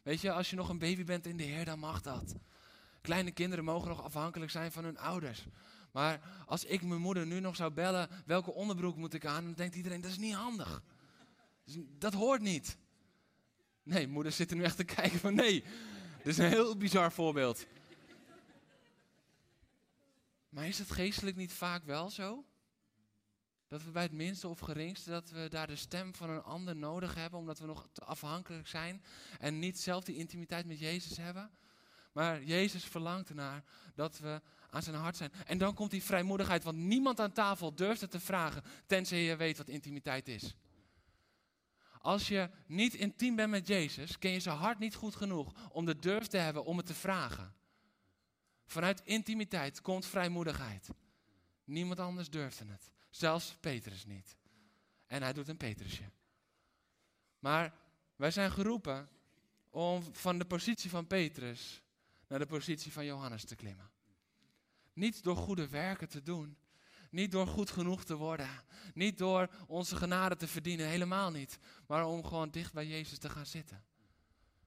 [0.01, 2.35] Weet je, als je nog een baby bent in de Heer, dan mag dat.
[3.01, 5.45] Kleine kinderen mogen nog afhankelijk zijn van hun ouders.
[5.91, 9.43] Maar als ik mijn moeder nu nog zou bellen, welke onderbroek moet ik aan?
[9.43, 10.83] Dan denkt iedereen, dat is niet handig.
[11.97, 12.77] Dat hoort niet.
[13.83, 15.63] Nee, moeders zitten nu echt te kijken van nee.
[16.17, 17.65] Dit is een heel bizar voorbeeld.
[20.49, 22.45] Maar is het geestelijk niet vaak wel zo?
[23.73, 26.75] Dat we bij het minste of geringste, dat we daar de stem van een ander
[26.75, 29.03] nodig hebben, omdat we nog te afhankelijk zijn
[29.39, 31.51] en niet zelf die intimiteit met Jezus hebben.
[32.11, 33.63] Maar Jezus verlangt ernaar
[33.95, 35.31] dat we aan zijn hart zijn.
[35.45, 39.35] En dan komt die vrijmoedigheid, want niemand aan tafel durft het te vragen, tenzij je
[39.35, 40.55] weet wat intimiteit is.
[41.99, 45.85] Als je niet intiem bent met Jezus, ken je zijn hart niet goed genoeg om
[45.85, 47.53] de durf te hebben om het te vragen.
[48.65, 50.89] Vanuit intimiteit komt vrijmoedigheid.
[51.63, 52.92] Niemand anders durfde het.
[53.15, 54.35] Zelfs Petrus niet.
[55.07, 56.11] En hij doet een Petrusje.
[57.39, 57.73] Maar
[58.15, 59.09] wij zijn geroepen
[59.69, 61.83] om van de positie van Petrus
[62.27, 63.91] naar de positie van Johannes te klimmen.
[64.93, 66.57] Niet door goede werken te doen.
[67.09, 68.49] Niet door goed genoeg te worden.
[68.93, 70.87] Niet door onze genade te verdienen.
[70.87, 71.59] Helemaal niet.
[71.87, 73.83] Maar om gewoon dicht bij Jezus te gaan zitten.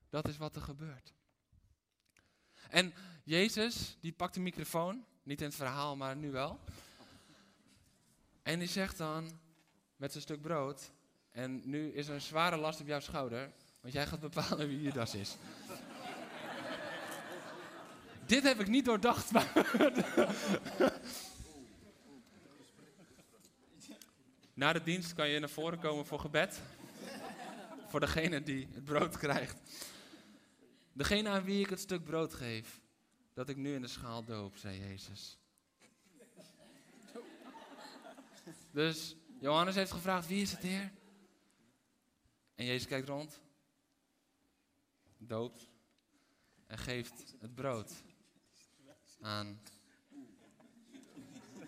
[0.09, 1.15] Dat is wat er gebeurt.
[2.69, 5.05] En Jezus, die pakt de microfoon.
[5.23, 6.61] Niet in het verhaal, maar nu wel.
[8.47, 9.41] En die zegt dan
[9.97, 10.91] met zijn stuk brood.
[11.31, 13.53] En nu is er een zware last op jouw schouder.
[13.81, 15.37] Want jij gaat bepalen wie Judas is.
[18.27, 19.31] Dit heb ik niet doordacht.
[19.31, 19.53] Maar
[24.55, 26.61] Na de dienst kan je naar voren komen voor gebed.
[27.89, 29.57] voor degene die het brood krijgt.
[30.93, 32.81] Degene aan wie ik het stuk brood geef,
[33.35, 35.39] dat ik nu in de schaal doop, zei Jezus.
[38.77, 40.93] Dus Johannes heeft gevraagd, wie is het Heer?
[42.55, 43.41] En Jezus kijkt rond,
[45.19, 45.69] doopt
[46.67, 47.93] en geeft het brood
[49.21, 49.61] aan.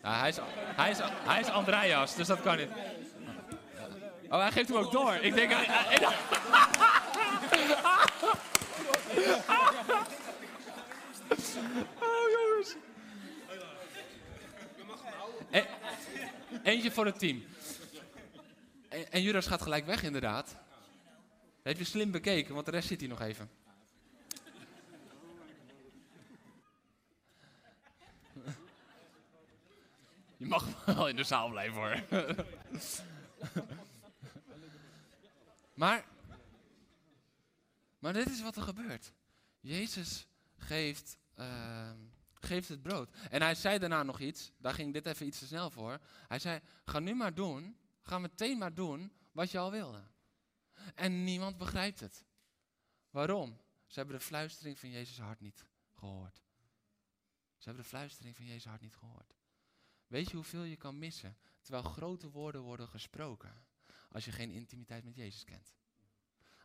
[0.03, 2.71] Ja, hij, is, hij, is, hij is Andreas, dus dat kan niet.
[4.29, 5.15] Oh, hij geeft hem ook door.
[5.15, 5.53] Ik denk...
[11.99, 12.77] Oh, jongens.
[15.51, 15.65] E
[16.69, 17.45] eentje voor het team.
[18.89, 20.57] En, en Judas gaat gelijk weg, inderdaad.
[21.63, 23.51] Heb je slim bekeken, want de rest zit hier nog even.
[30.37, 32.03] Je mag wel in de zaal blijven hoor.
[35.75, 36.05] maar,
[37.99, 39.13] maar dit is wat er gebeurt.
[39.61, 40.27] Jezus
[40.57, 41.91] geeft, uh,
[42.41, 43.17] geeft het brood.
[43.31, 46.01] En hij zei daarna nog iets, daar ging dit even iets te snel voor.
[46.29, 50.05] Hij zei, ga nu maar doen, ga meteen maar doen wat je al wilde.
[50.95, 52.25] En niemand begrijpt het.
[53.11, 53.61] Waarom?
[53.87, 56.43] Ze hebben de fluistering van Jezus hart niet gehoord.
[57.57, 59.35] Ze hebben de fluistering van Jezus hart niet gehoord.
[60.07, 63.67] Weet je hoeveel je kan missen terwijl grote woorden worden gesproken
[64.09, 65.75] als je geen intimiteit met Jezus kent?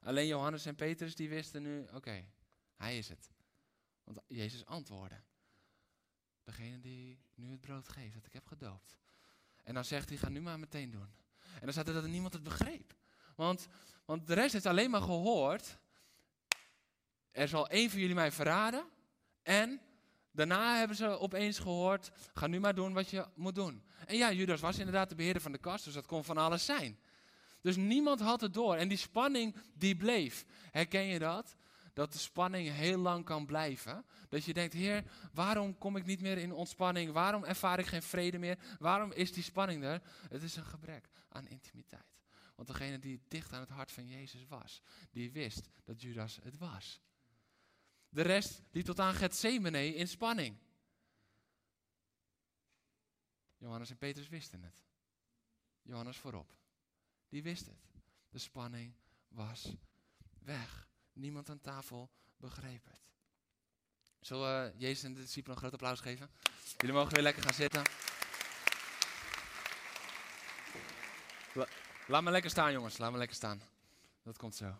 [0.02, 2.26] Alleen Johannes en Petrus die wisten nu, oké,
[2.76, 3.32] hij is het.
[4.04, 5.24] Want Jezus antwoordde.
[6.44, 8.98] Degene die nu het brood geeft, dat ik heb gedoopt.
[9.64, 11.14] En dan zegt hij, ga nu maar meteen doen.
[11.54, 12.96] En dan staat er dat niemand het begreep.
[13.36, 13.68] Want,
[14.06, 15.78] want de rest heeft alleen maar gehoord,
[17.32, 18.86] er zal één van jullie mij verraden
[19.42, 19.82] en
[20.36, 23.84] Daarna hebben ze opeens gehoord, ga nu maar doen wat je moet doen.
[24.06, 26.66] En ja, Judas was inderdaad de beheerder van de kast, dus dat kon van alles
[26.66, 27.00] zijn.
[27.62, 28.76] Dus niemand had het door.
[28.76, 30.46] En die spanning die bleef.
[30.72, 31.56] Herken je dat?
[31.94, 34.06] Dat de spanning heel lang kan blijven.
[34.30, 35.04] Dat je denkt, heer,
[35.34, 37.12] waarom kom ik niet meer in ontspanning?
[37.12, 38.60] Waarom ervaar ik geen vrede meer?
[38.80, 40.02] Waarom is die spanning er?
[40.30, 42.14] Het is een gebrek aan intimiteit.
[42.56, 46.58] Want degene die dicht aan het hart van Jezus was, die wist dat Judas het
[46.58, 47.02] was.
[48.10, 50.58] De rest liep tot aan Gethsemane in spanning.
[53.58, 54.84] Johannes en Petrus wisten het.
[55.82, 56.56] Johannes voorop.
[57.30, 57.86] Die wist het.
[58.30, 58.94] De spanning
[59.28, 59.76] was
[60.40, 60.88] weg.
[61.14, 63.02] Niemand aan tafel begreep het.
[64.20, 66.30] Zullen Jezus en de discipelen een groot applaus geven?
[66.78, 67.84] Jullie mogen weer lekker gaan zitten.
[72.08, 72.98] laat me lekker staan, jongens.
[72.98, 73.62] Laat me lekker staan.
[74.24, 74.76] Dat komt zo.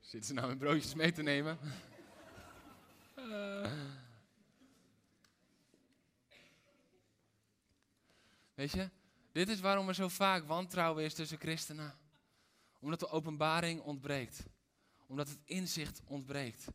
[0.00, 1.58] Zitten ze nou mijn broodjes mee te nemen?
[8.54, 8.90] Weet je,
[9.34, 11.94] dit is waarom er zo vaak wantrouwen is tussen christenen.
[12.80, 14.46] Omdat de openbaring ontbreekt.
[15.06, 16.66] Omdat het inzicht ontbreekt.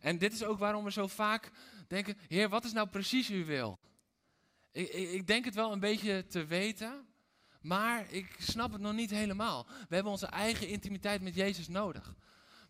[0.00, 1.50] En dit is ook waarom we zo vaak
[1.88, 3.78] denken, Heer, wat is nou precies uw wil?
[4.72, 7.06] Ik, ik, ik denk het wel een beetje te weten,
[7.60, 9.66] maar ik snap het nog niet helemaal.
[9.88, 12.14] We hebben onze eigen intimiteit met Jezus nodig.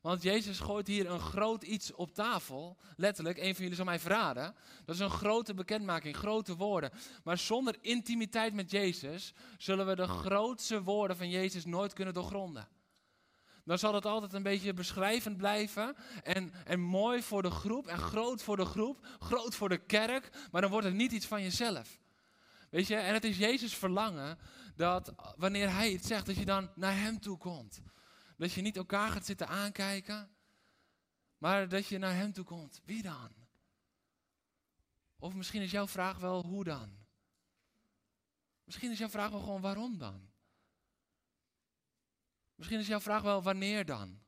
[0.01, 2.77] Want Jezus gooit hier een groot iets op tafel.
[2.97, 4.55] Letterlijk, een van jullie zal mij verraden.
[4.85, 6.91] Dat is een grote bekendmaking, grote woorden.
[7.25, 12.69] Maar zonder intimiteit met Jezus zullen we de grootste woorden van Jezus nooit kunnen doorgronden.
[13.65, 15.97] Dan zal het altijd een beetje beschrijvend blijven.
[16.23, 19.07] En, en mooi voor de groep en groot voor de groep.
[19.19, 20.31] Groot voor de kerk.
[20.51, 21.99] Maar dan wordt het niet iets van jezelf.
[22.71, 24.39] Weet je, en het is Jezus verlangen
[24.77, 27.81] dat wanneer Hij iets zegt, dat je dan naar Hem toe komt.
[28.38, 30.31] Dat je niet elkaar gaat zitten aankijken,
[31.38, 32.81] maar dat je naar Hem toe komt.
[32.85, 33.33] Wie dan?
[35.16, 36.96] Of misschien is jouw vraag wel hoe dan?
[38.64, 40.31] Misschien is jouw vraag wel gewoon waarom dan?
[42.55, 44.20] Misschien is jouw vraag wel wanneer dan?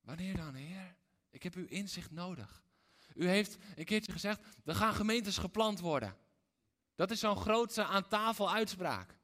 [0.00, 0.96] Wanneer dan, Heer?
[1.30, 2.64] Ik heb uw inzicht nodig.
[3.14, 6.16] U heeft een keertje gezegd, er gaan gemeentes geplant worden.
[6.94, 9.16] Dat is zo'n grootste aan tafel uitspraak.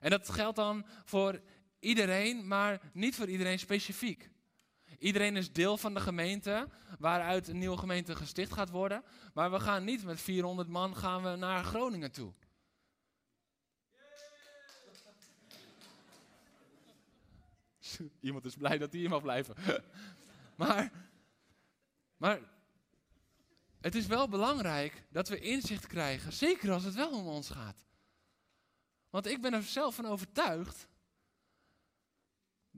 [0.00, 1.42] En dat geldt dan voor
[1.80, 4.30] iedereen, maar niet voor iedereen specifiek.
[4.98, 9.04] Iedereen is deel van de gemeente, waaruit een nieuwe gemeente gesticht gaat worden.
[9.34, 12.32] Maar we gaan niet met 400 man gaan we naar Groningen toe.
[18.20, 19.54] Iemand is blij dat hij hier mag blijven.
[20.56, 20.92] maar,
[22.16, 22.40] maar
[23.80, 27.86] het is wel belangrijk dat we inzicht krijgen, zeker als het wel om ons gaat.
[29.10, 30.88] Want ik ben er zelf van overtuigd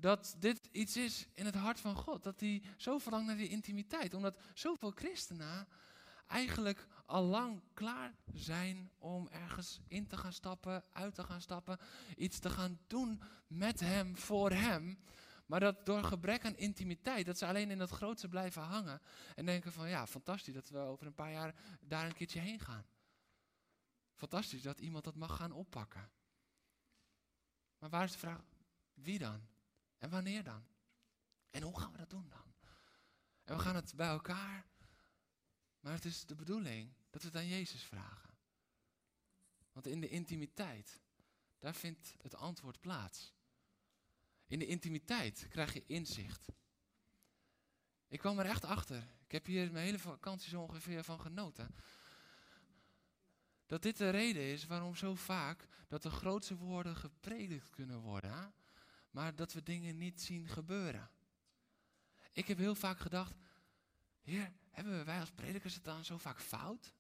[0.01, 2.23] dat dit iets is in het hart van God.
[2.23, 4.15] Dat hij zo verlangt naar die intimiteit.
[4.15, 5.69] Omdat zoveel christenen
[6.27, 11.79] eigenlijk al lang klaar zijn om ergens in te gaan stappen, uit te gaan stappen,
[12.17, 14.99] iets te gaan doen met hem, voor hem.
[15.47, 19.01] Maar dat door gebrek aan intimiteit, dat ze alleen in dat grootste blijven hangen
[19.35, 22.61] en denken van ja, fantastisch dat we over een paar jaar daar een keertje heen
[22.61, 22.87] gaan.
[24.15, 26.11] Fantastisch dat iemand dat mag gaan oppakken.
[27.79, 28.45] Maar waar is de vraag,
[28.95, 29.50] wie dan?
[30.01, 30.65] En wanneer dan?
[31.51, 32.55] En hoe gaan we dat doen dan?
[33.45, 34.67] En we gaan het bij elkaar,
[35.81, 38.31] maar het is de bedoeling dat we het aan Jezus vragen.
[39.73, 41.01] Want in de intimiteit,
[41.59, 43.35] daar vindt het antwoord plaats.
[44.47, 46.49] In de intimiteit krijg je inzicht.
[48.09, 49.09] Ik kwam er echt achter.
[49.25, 51.75] Ik heb hier mijn hele vakantie zo ongeveer van genoten.
[53.67, 58.55] Dat dit de reden is waarom zo vaak dat de grootste woorden gepredikt kunnen worden,
[59.11, 61.11] maar dat we dingen niet zien gebeuren.
[62.33, 63.35] Ik heb heel vaak gedacht,
[64.21, 66.95] Heer, hebben wij als predikers het dan zo vaak fout?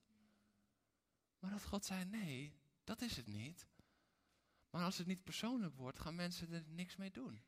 [1.38, 3.66] Maar dat God zei, nee, dat is het niet.
[4.70, 7.42] Maar als het niet persoonlijk wordt, gaan mensen er niks mee doen.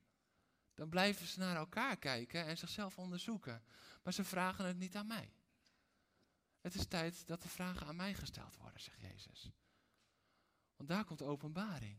[0.74, 3.62] Dan blijven ze naar elkaar kijken en zichzelf onderzoeken.
[4.02, 5.32] Maar ze vragen het niet aan mij.
[6.60, 9.50] Het is tijd dat de vragen aan mij gesteld worden, zegt Jezus.
[10.76, 11.96] Want daar komt openbaring.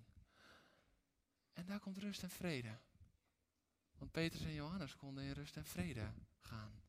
[1.53, 2.79] En daar komt rust en vrede.
[3.97, 6.81] Want Petrus en Johannes konden in rust en vrede gaan.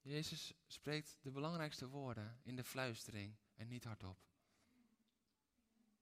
[0.00, 4.18] Jezus spreekt de belangrijkste woorden in de fluistering en niet hardop.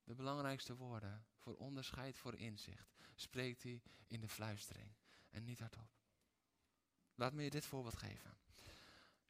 [0.05, 4.95] De belangrijkste woorden voor onderscheid, voor inzicht, spreekt hij in de fluistering
[5.31, 5.89] en niet hardop.
[7.15, 8.37] Laat me je dit voorbeeld geven.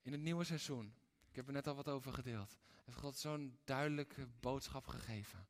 [0.02, 0.94] In het nieuwe seizoen,
[1.34, 5.46] ik heb er net al wat over gedeeld, heeft God zo'n duidelijke boodschap gegeven.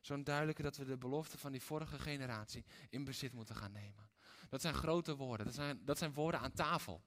[0.00, 4.10] Zo'n duidelijke dat we de belofte van die vorige generatie in bezit moeten gaan nemen.
[4.48, 7.02] Dat zijn grote woorden, dat zijn, dat zijn woorden aan tafel.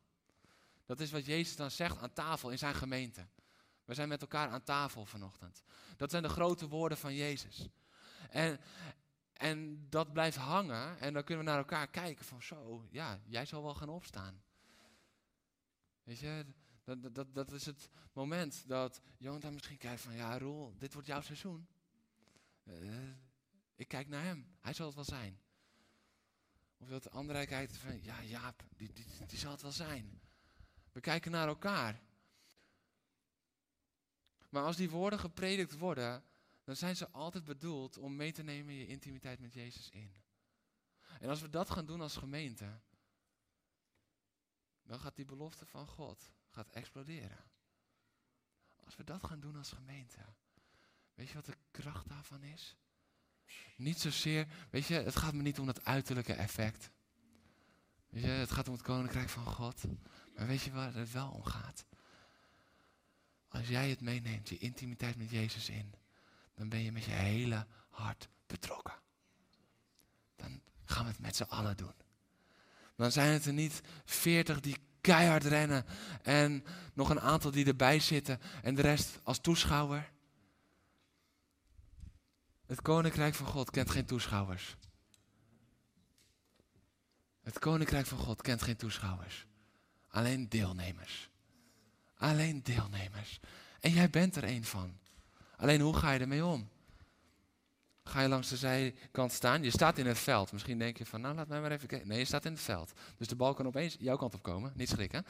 [0.86, 3.28] Dat is wat Jezus dan zegt aan tafel in zijn gemeente.
[3.86, 5.64] We zijn met elkaar aan tafel vanochtend.
[5.98, 7.68] Dat zijn de grote woorden van Jezus.
[8.30, 8.60] En,
[9.34, 13.46] en dat blijft hangen en dan kunnen we naar elkaar kijken van zo, ja, jij
[13.46, 14.44] zal wel gaan opstaan.
[16.04, 16.46] Weet je,
[16.88, 21.08] dat, dat, dat is het moment dat Jonathan misschien kijkt van, ja Roel, dit wordt
[21.08, 21.68] jouw seizoen.
[22.64, 23.10] Uh,
[23.76, 25.42] ik kijk naar hem, hij zal het wel zijn.
[26.78, 30.22] Of dat de andere kijkt van, ja Jaap, die, die, die zal het wel zijn.
[30.92, 32.02] We kijken naar elkaar.
[34.50, 36.24] Maar als die woorden gepredikt worden,
[36.64, 40.16] dan zijn ze altijd bedoeld om mee te nemen je intimiteit met Jezus in.
[41.20, 42.80] En als we dat gaan doen als gemeente,
[44.84, 47.38] dan gaat die belofte van God gaat exploderen.
[48.86, 50.18] Als we dat gaan doen als gemeente,
[51.14, 52.76] weet je wat de kracht daarvan is?
[53.76, 56.90] Niet zozeer, weet je, het gaat me niet om het uiterlijke effect.
[58.10, 59.84] Weet je, het gaat om het koninkrijk van God.
[60.36, 61.86] Maar weet je waar het wel om gaat?
[63.48, 65.94] Als jij het meeneemt, je intimiteit met Jezus in,
[66.54, 69.00] dan ben je met je hele hart betrokken.
[70.36, 71.96] Dan gaan we het met z'n allen doen.
[72.96, 74.78] Dan zijn het er niet veertig die
[75.08, 75.86] keihard rennen.
[76.22, 78.40] En nog een aantal die erbij zitten.
[78.62, 80.12] En de rest als toeschouwer.
[82.66, 84.76] Het koninkrijk van God kent geen toeschouwers.
[87.44, 89.46] Het koninkrijk van God kent geen toeschouwers.
[90.08, 91.30] Alleen deelnemers.
[92.16, 93.40] Alleen deelnemers.
[93.80, 94.98] En jij bent er een van.
[95.56, 96.70] Alleen hoe ga je ermee om?
[98.08, 99.64] Ga je langs de zijkant staan?
[99.64, 100.52] Je staat in het veld.
[100.52, 102.08] Misschien denk je van, nou laat mij maar even kijken.
[102.08, 102.92] Nee, je staat in het veld.
[103.18, 104.72] Dus de bal kan opeens jouw kant op komen.
[104.76, 105.26] Niet schrikken.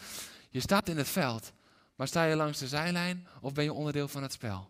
[0.50, 1.54] Je staat in het veld.
[1.96, 4.70] Maar sta je langs de zijlijn of ben je onderdeel van het spel?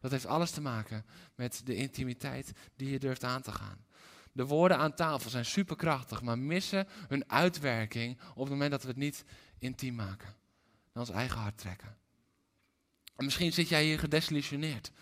[0.00, 3.84] Dat heeft alles te maken met de intimiteit die je durft aan te gaan.
[4.32, 8.88] De woorden aan tafel zijn superkrachtig, maar missen hun uitwerking op het moment dat we
[8.88, 9.24] het niet
[9.58, 10.34] intiem maken.
[10.92, 11.96] Naar ons eigen hart trekken.
[13.16, 14.92] En misschien zit jij hier gedesillusioneerd.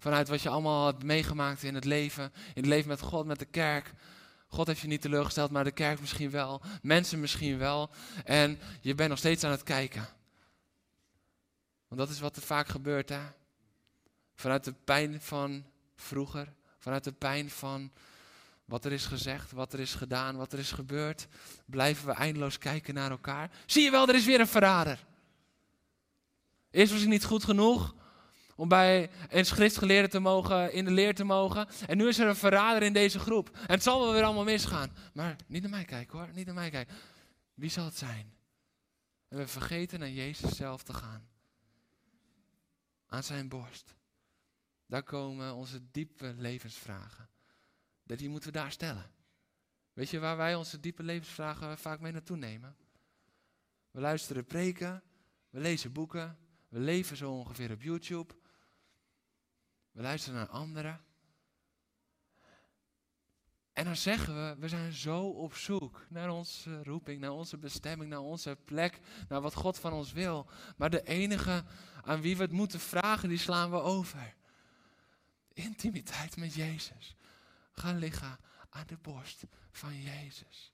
[0.00, 2.24] Vanuit wat je allemaal hebt meegemaakt in het leven.
[2.24, 3.92] In het leven met God, met de kerk.
[4.46, 6.62] God heeft je niet teleurgesteld, maar de kerk misschien wel.
[6.82, 7.90] Mensen misschien wel.
[8.24, 10.08] En je bent nog steeds aan het kijken.
[11.88, 13.20] Want dat is wat er vaak gebeurt, hè?
[14.34, 15.64] Vanuit de pijn van
[15.96, 16.52] vroeger.
[16.78, 17.90] Vanuit de pijn van
[18.64, 21.26] wat er is gezegd, wat er is gedaan, wat er is gebeurd.
[21.66, 23.50] Blijven we eindeloos kijken naar elkaar.
[23.66, 25.06] Zie je wel, er is weer een verrader.
[26.70, 27.94] Eerst was hij niet goed genoeg
[28.60, 31.68] om bij een schriftgeleerde te mogen, in de leer te mogen.
[31.86, 33.50] En nu is er een verrader in deze groep.
[33.50, 34.92] En het zal wel weer allemaal misgaan.
[35.12, 36.94] Maar niet naar mij kijken hoor, niet naar mij kijken.
[37.54, 38.34] Wie zal het zijn?
[39.28, 41.28] En we vergeten naar Jezus zelf te gaan.
[43.06, 43.94] Aan zijn borst.
[44.86, 47.28] Daar komen onze diepe levensvragen.
[48.04, 49.10] Die moeten we daar stellen.
[49.92, 52.76] Weet je waar wij onze diepe levensvragen vaak mee naartoe nemen?
[53.90, 55.02] We luisteren preken,
[55.50, 56.38] we lezen boeken,
[56.68, 58.38] we leven zo ongeveer op YouTube.
[59.92, 61.00] We luisteren naar anderen.
[63.72, 68.10] En dan zeggen we, we zijn zo op zoek naar onze roeping, naar onze bestemming,
[68.10, 70.50] naar onze plek, naar wat God van ons wil.
[70.76, 71.64] Maar de enige
[72.02, 74.34] aan wie we het moeten vragen, die slaan we over.
[75.52, 77.16] Intimiteit met Jezus.
[77.72, 78.38] Ga liggen
[78.68, 80.72] aan de borst van Jezus.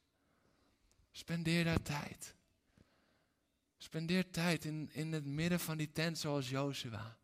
[1.11, 2.35] Spendeer daar tijd.
[3.77, 7.17] Spendeer tijd in, in het midden van die tent zoals Jozua.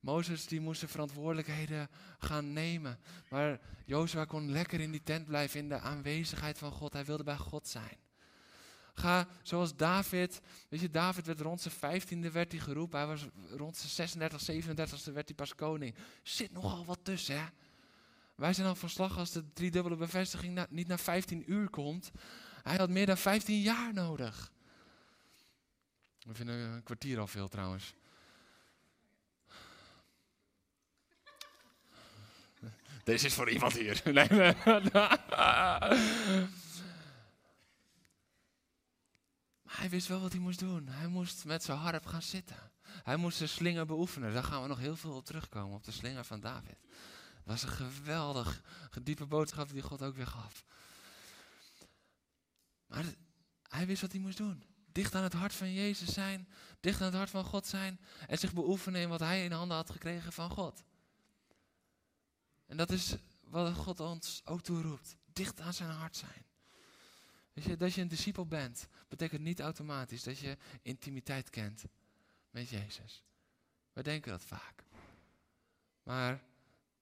[0.00, 1.88] Mozes die moest de verantwoordelijkheden
[2.18, 2.98] gaan nemen.
[3.28, 6.92] Maar Jozua kon lekker in die tent blijven in de aanwezigheid van God.
[6.92, 7.96] Hij wilde bij God zijn.
[8.94, 10.40] Ga zoals David.
[10.68, 12.98] Weet je, David werd rond zijn vijftiende werd hij geroepen.
[12.98, 13.26] Hij was
[13.56, 15.94] rond zijn 36, 37 werd hij pas koning.
[16.22, 17.46] Zit nogal wat tussen, hè?
[18.34, 22.10] Wij zijn al van slag als de driedubbele bevestiging niet na 15 uur komt.
[22.62, 24.52] Hij had meer dan 15 jaar nodig.
[26.18, 27.94] We vinden een kwartier al veel trouwens.
[33.10, 34.00] Deze is voor iemand hier.
[34.12, 34.54] Nee, nee.
[39.62, 40.88] Maar hij wist wel wat hij moest doen.
[40.88, 42.56] Hij moest met zijn harp gaan zitten.
[42.82, 44.32] Hij moest de slinger beoefenen.
[44.32, 46.78] Daar gaan we nog heel veel op terugkomen, op de slinger van David.
[47.44, 48.62] Dat was een geweldig,
[49.02, 50.64] diepe boodschap die God ook weer gaf.
[52.86, 53.04] Maar
[53.68, 54.64] hij wist wat hij moest doen.
[54.92, 56.48] Dicht aan het hart van Jezus zijn,
[56.80, 59.76] dicht aan het hart van God zijn en zich beoefenen in wat hij in handen
[59.76, 60.82] had gekregen van God.
[62.70, 63.14] En dat is
[63.44, 65.16] wat God ons ook toeroept.
[65.32, 66.44] Dicht aan zijn hart zijn.
[67.52, 71.84] Weet je, dat je een discipel bent, betekent niet automatisch dat je intimiteit kent
[72.50, 73.24] met Jezus.
[73.92, 74.84] We denken dat vaak.
[76.02, 76.42] Maar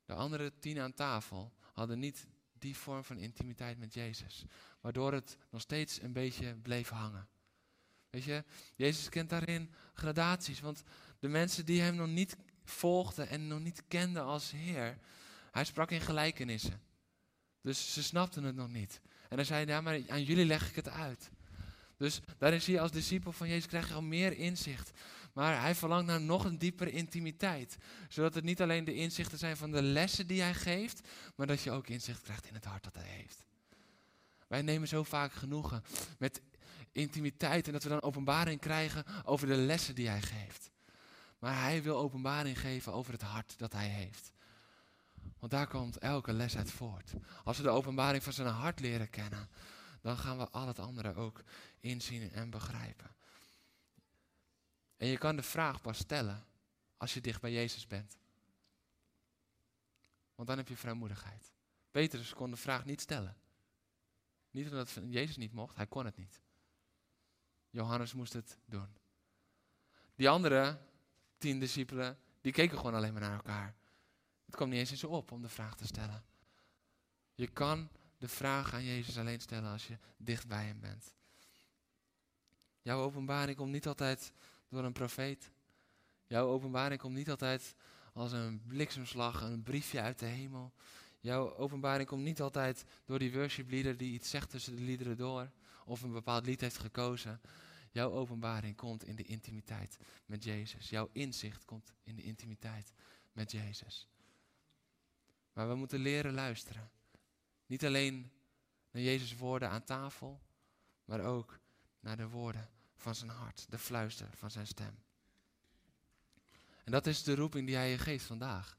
[0.04, 4.44] de andere tien aan tafel hadden niet die vorm van intimiteit met Jezus.
[4.80, 7.28] Waardoor het nog steeds een beetje bleef hangen.
[8.10, 8.44] Weet je,
[8.76, 10.60] Jezus kent daarin gradaties.
[10.60, 10.82] Want
[11.18, 14.98] de mensen die hem nog niet volgden en nog niet kenden als Heer,
[15.50, 16.80] hij sprak in gelijkenissen.
[17.62, 19.00] Dus ze snapten het nog niet.
[19.28, 21.30] En dan zei hij, ja, maar aan jullie leg ik het uit.
[21.96, 24.90] Dus daarin zie je als discipel van Jezus krijg je al meer inzicht.
[25.32, 27.76] Maar hij verlangt naar nog een diepere intimiteit.
[28.08, 31.62] Zodat het niet alleen de inzichten zijn van de lessen die hij geeft, maar dat
[31.62, 33.44] je ook inzicht krijgt in het hart dat hij heeft.
[34.46, 35.82] Wij nemen zo vaak genoegen
[36.18, 36.40] met
[36.92, 40.70] intimiteit en dat we dan openbaring krijgen over de lessen die hij geeft.
[41.38, 44.32] Maar hij wil openbaring geven over het hart dat hij heeft.
[45.38, 47.12] Want daar komt elke les uit voort.
[47.44, 49.48] Als we de openbaring van zijn hart leren kennen,
[50.00, 51.42] dan gaan we al het andere ook
[51.80, 53.16] inzien en begrijpen.
[54.96, 56.46] En je kan de vraag pas stellen
[56.96, 58.16] als je dicht bij Jezus bent.
[60.34, 61.52] Want dan heb je vrijmoedigheid.
[61.90, 63.36] Petrus kon de vraag niet stellen.
[64.50, 66.40] Niet omdat Jezus niet mocht, hij kon het niet.
[67.70, 68.96] Johannes moest het doen.
[70.14, 70.78] Die andere
[71.38, 73.77] tien discipelen, die keken gewoon alleen maar naar elkaar.
[74.48, 76.24] Het kwam niet eens in ze op om de vraag te stellen.
[77.34, 77.88] Je kan
[78.18, 81.14] de vraag aan Jezus alleen stellen als je dicht bij hem bent.
[82.82, 84.32] Jouw openbaring komt niet altijd
[84.68, 85.50] door een profeet.
[86.26, 87.74] Jouw openbaring komt niet altijd
[88.12, 90.72] als een bliksemslag, een briefje uit de hemel.
[91.20, 95.16] Jouw openbaring komt niet altijd door die worship leader die iets zegt tussen de liederen
[95.16, 95.50] door.
[95.84, 97.40] Of een bepaald lied heeft gekozen.
[97.90, 100.90] Jouw openbaring komt in de intimiteit met Jezus.
[100.90, 102.92] Jouw inzicht komt in de intimiteit
[103.32, 104.08] met Jezus.
[105.58, 106.90] Maar we moeten leren luisteren.
[107.66, 108.30] Niet alleen
[108.90, 110.40] naar Jezus' woorden aan tafel,
[111.04, 111.58] maar ook
[112.00, 114.98] naar de woorden van zijn hart, de fluister van zijn stem.
[116.84, 118.78] En dat is de roeping die hij je geeft vandaag.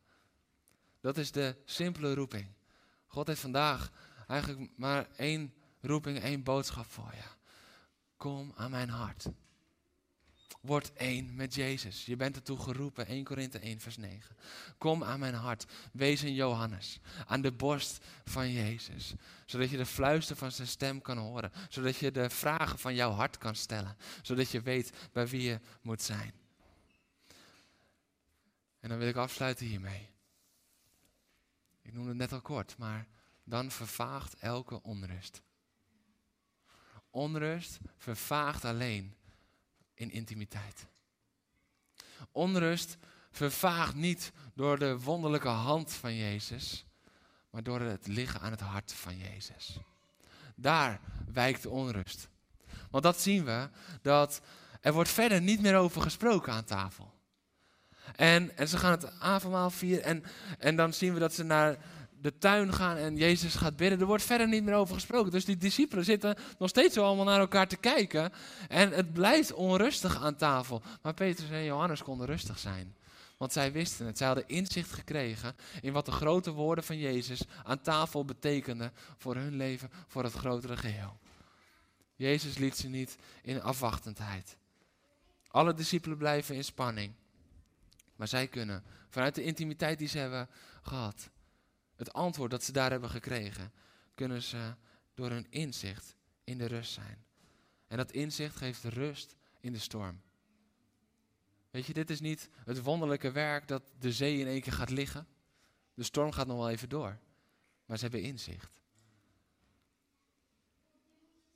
[1.01, 2.47] Dat is de simpele roeping.
[3.07, 3.91] God heeft vandaag
[4.27, 7.27] eigenlijk maar één roeping, één boodschap voor je.
[8.17, 9.25] Kom aan mijn hart.
[10.59, 12.05] Word één met Jezus.
[12.05, 14.35] Je bent ertoe geroepen, 1 Korinthe 1 vers 9.
[14.77, 15.65] Kom aan mijn hart.
[15.91, 16.99] Wees een Johannes.
[17.25, 19.13] Aan de borst van Jezus.
[19.45, 21.51] Zodat je de fluister van zijn stem kan horen.
[21.69, 23.97] Zodat je de vragen van jouw hart kan stellen.
[24.21, 26.33] Zodat je weet bij wie je moet zijn.
[28.79, 30.09] En dan wil ik afsluiten hiermee.
[31.81, 33.07] Ik noemde het net al kort, maar
[33.43, 35.41] dan vervaagt elke onrust.
[37.09, 39.15] Onrust vervaagt alleen
[39.99, 40.87] in intimiteit.
[42.31, 42.97] Onrust
[43.31, 46.85] vervaagt niet door de wonderlijke hand van Jezus,
[47.49, 49.79] maar door het liggen aan het hart van Jezus.
[50.55, 50.99] Daar
[51.33, 52.29] wijkt de onrust.
[52.89, 53.69] Want dat zien we,
[54.01, 54.41] dat
[54.81, 57.13] er wordt verder niet meer over gesproken aan tafel.
[58.15, 60.23] En, en ze gaan het avondmaal vieren en,
[60.59, 61.77] en dan zien we dat ze naar
[62.21, 63.99] de tuin gaan en Jezus gaat bidden.
[63.99, 65.31] Er wordt verder niet meer over gesproken.
[65.31, 68.31] Dus die discipelen zitten nog steeds zo allemaal naar elkaar te kijken.
[68.67, 70.81] En het blijft onrustig aan tafel.
[71.01, 72.95] Maar Petrus en Johannes konden rustig zijn.
[73.37, 74.17] Want zij wisten het.
[74.17, 79.35] Zij hadden inzicht gekregen in wat de grote woorden van Jezus aan tafel betekenden voor
[79.35, 81.17] hun leven, voor het grotere geheel.
[82.15, 84.57] Jezus liet ze niet in afwachtendheid.
[85.47, 87.13] Alle discipelen blijven in spanning.
[88.15, 90.49] Maar zij kunnen, vanuit de intimiteit die ze hebben
[90.81, 91.29] gehad,
[91.99, 93.71] het antwoord dat ze daar hebben gekregen,
[94.15, 94.75] kunnen ze
[95.13, 97.25] door hun inzicht in de rust zijn.
[97.87, 100.21] En dat inzicht geeft rust in de storm.
[101.71, 104.89] Weet je, dit is niet het wonderlijke werk dat de zee in één keer gaat
[104.89, 105.27] liggen.
[105.93, 107.19] De storm gaat nog wel even door.
[107.85, 108.81] Maar ze hebben inzicht.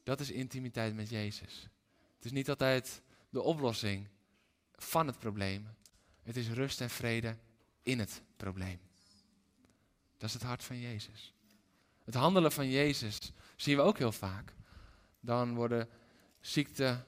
[0.04, 1.68] Dat is intimiteit met Jezus.
[2.16, 4.08] Het is niet altijd de oplossing
[4.72, 5.68] van het probleem.
[6.22, 7.38] Het is rust en vrede
[7.82, 8.80] in het probleem.
[10.24, 11.34] Dat is het hart van Jezus.
[12.06, 14.54] Het handelen van Jezus zien we ook heel vaak.
[15.20, 15.90] Dan worden
[16.40, 17.06] ziekten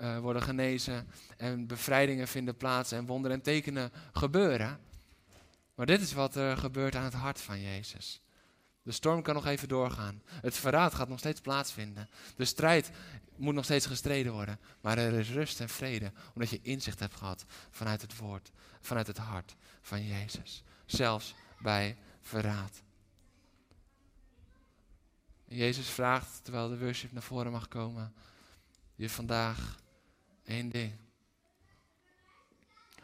[0.00, 4.80] uh, worden genezen en bevrijdingen vinden plaats en wonderen en tekenen gebeuren.
[5.74, 8.22] Maar dit is wat er gebeurt aan het hart van Jezus.
[8.82, 10.22] De storm kan nog even doorgaan.
[10.26, 12.08] Het verraad gaat nog steeds plaatsvinden.
[12.36, 12.90] De strijd
[13.36, 14.58] moet nog steeds gestreden worden.
[14.80, 18.50] Maar er is rust en vrede, omdat je inzicht hebt gehad vanuit het woord,
[18.80, 20.62] vanuit het hart van Jezus.
[20.86, 22.82] Zelfs bij verraad.
[25.44, 28.14] Jezus vraagt, terwijl de worship naar voren mag komen,
[28.94, 29.78] je vandaag
[30.44, 30.92] één ding.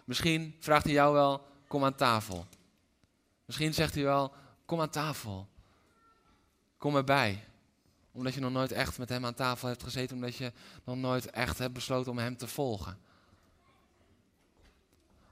[0.04, 2.46] Misschien vraagt hij jou wel, kom aan tafel.
[3.44, 5.48] Misschien zegt hij wel, kom aan tafel.
[6.76, 7.44] Kom erbij.
[8.12, 10.52] Omdat je nog nooit echt met hem aan tafel hebt gezeten, omdat je
[10.84, 12.98] nog nooit echt hebt besloten om hem te volgen.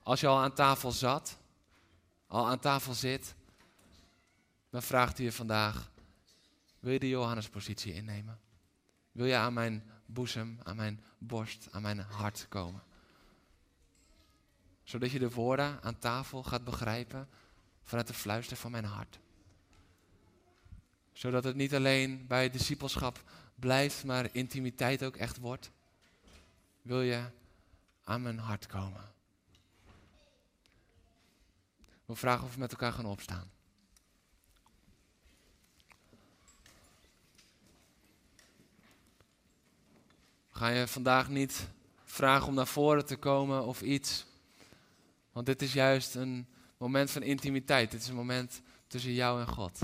[0.03, 1.39] Als je al aan tafel zat,
[2.27, 3.35] al aan tafel zit,
[4.71, 5.91] dan vraagt hij je vandaag,
[6.79, 8.41] wil je de Johannespositie innemen?
[9.13, 12.83] Wil je aan mijn boezem, aan mijn borst, aan mijn hart komen?
[14.83, 17.29] Zodat je de woorden aan tafel gaat begrijpen
[17.83, 19.19] vanuit de fluister van mijn hart.
[21.13, 23.23] Zodat het niet alleen bij discipelschap
[23.55, 25.71] blijft, maar intimiteit ook echt wordt.
[26.83, 27.31] Wil je
[28.05, 29.15] aan mijn hart komen?
[32.05, 33.51] We vragen of we met elkaar gaan opstaan.
[40.57, 41.69] Ga je vandaag niet
[42.05, 44.27] vragen om naar voren te komen of iets.
[45.33, 46.47] Want dit is juist een
[46.79, 47.91] moment van intimiteit.
[47.91, 49.79] Dit is een moment tussen jou en God.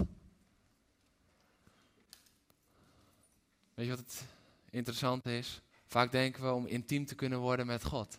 [3.75, 4.25] Weet je wat het
[4.71, 5.61] interessant is?
[5.87, 8.19] Vaak denken we om intiem te kunnen worden met God.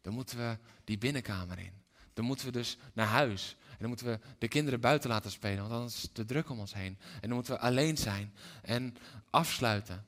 [0.00, 1.72] Dan moeten we die binnenkamer in.
[2.12, 3.56] Dan moeten we dus naar huis.
[3.70, 6.50] En dan moeten we de kinderen buiten laten spelen, want anders is het te druk
[6.50, 6.98] om ons heen.
[7.14, 8.96] En dan moeten we alleen zijn en
[9.30, 10.06] afsluiten.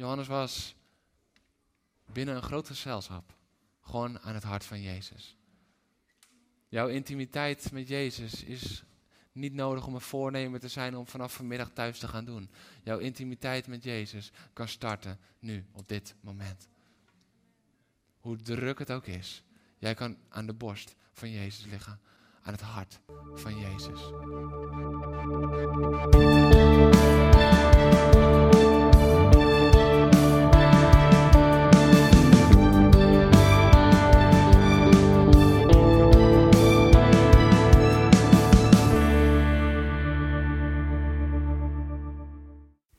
[0.00, 0.74] Johannes was
[2.12, 3.34] binnen een groot gezelschap
[3.80, 5.36] gewoon aan het hart van Jezus.
[6.68, 8.84] Jouw intimiteit met Jezus is
[9.32, 12.50] niet nodig om een voornemen te zijn om vanaf vanmiddag thuis te gaan doen.
[12.82, 16.68] Jouw intimiteit met Jezus kan starten nu, op dit moment.
[18.20, 19.42] Hoe druk het ook is,
[19.78, 22.00] jij kan aan de borst van Jezus liggen.
[22.42, 23.00] aan het hart
[23.34, 24.00] van Jezus.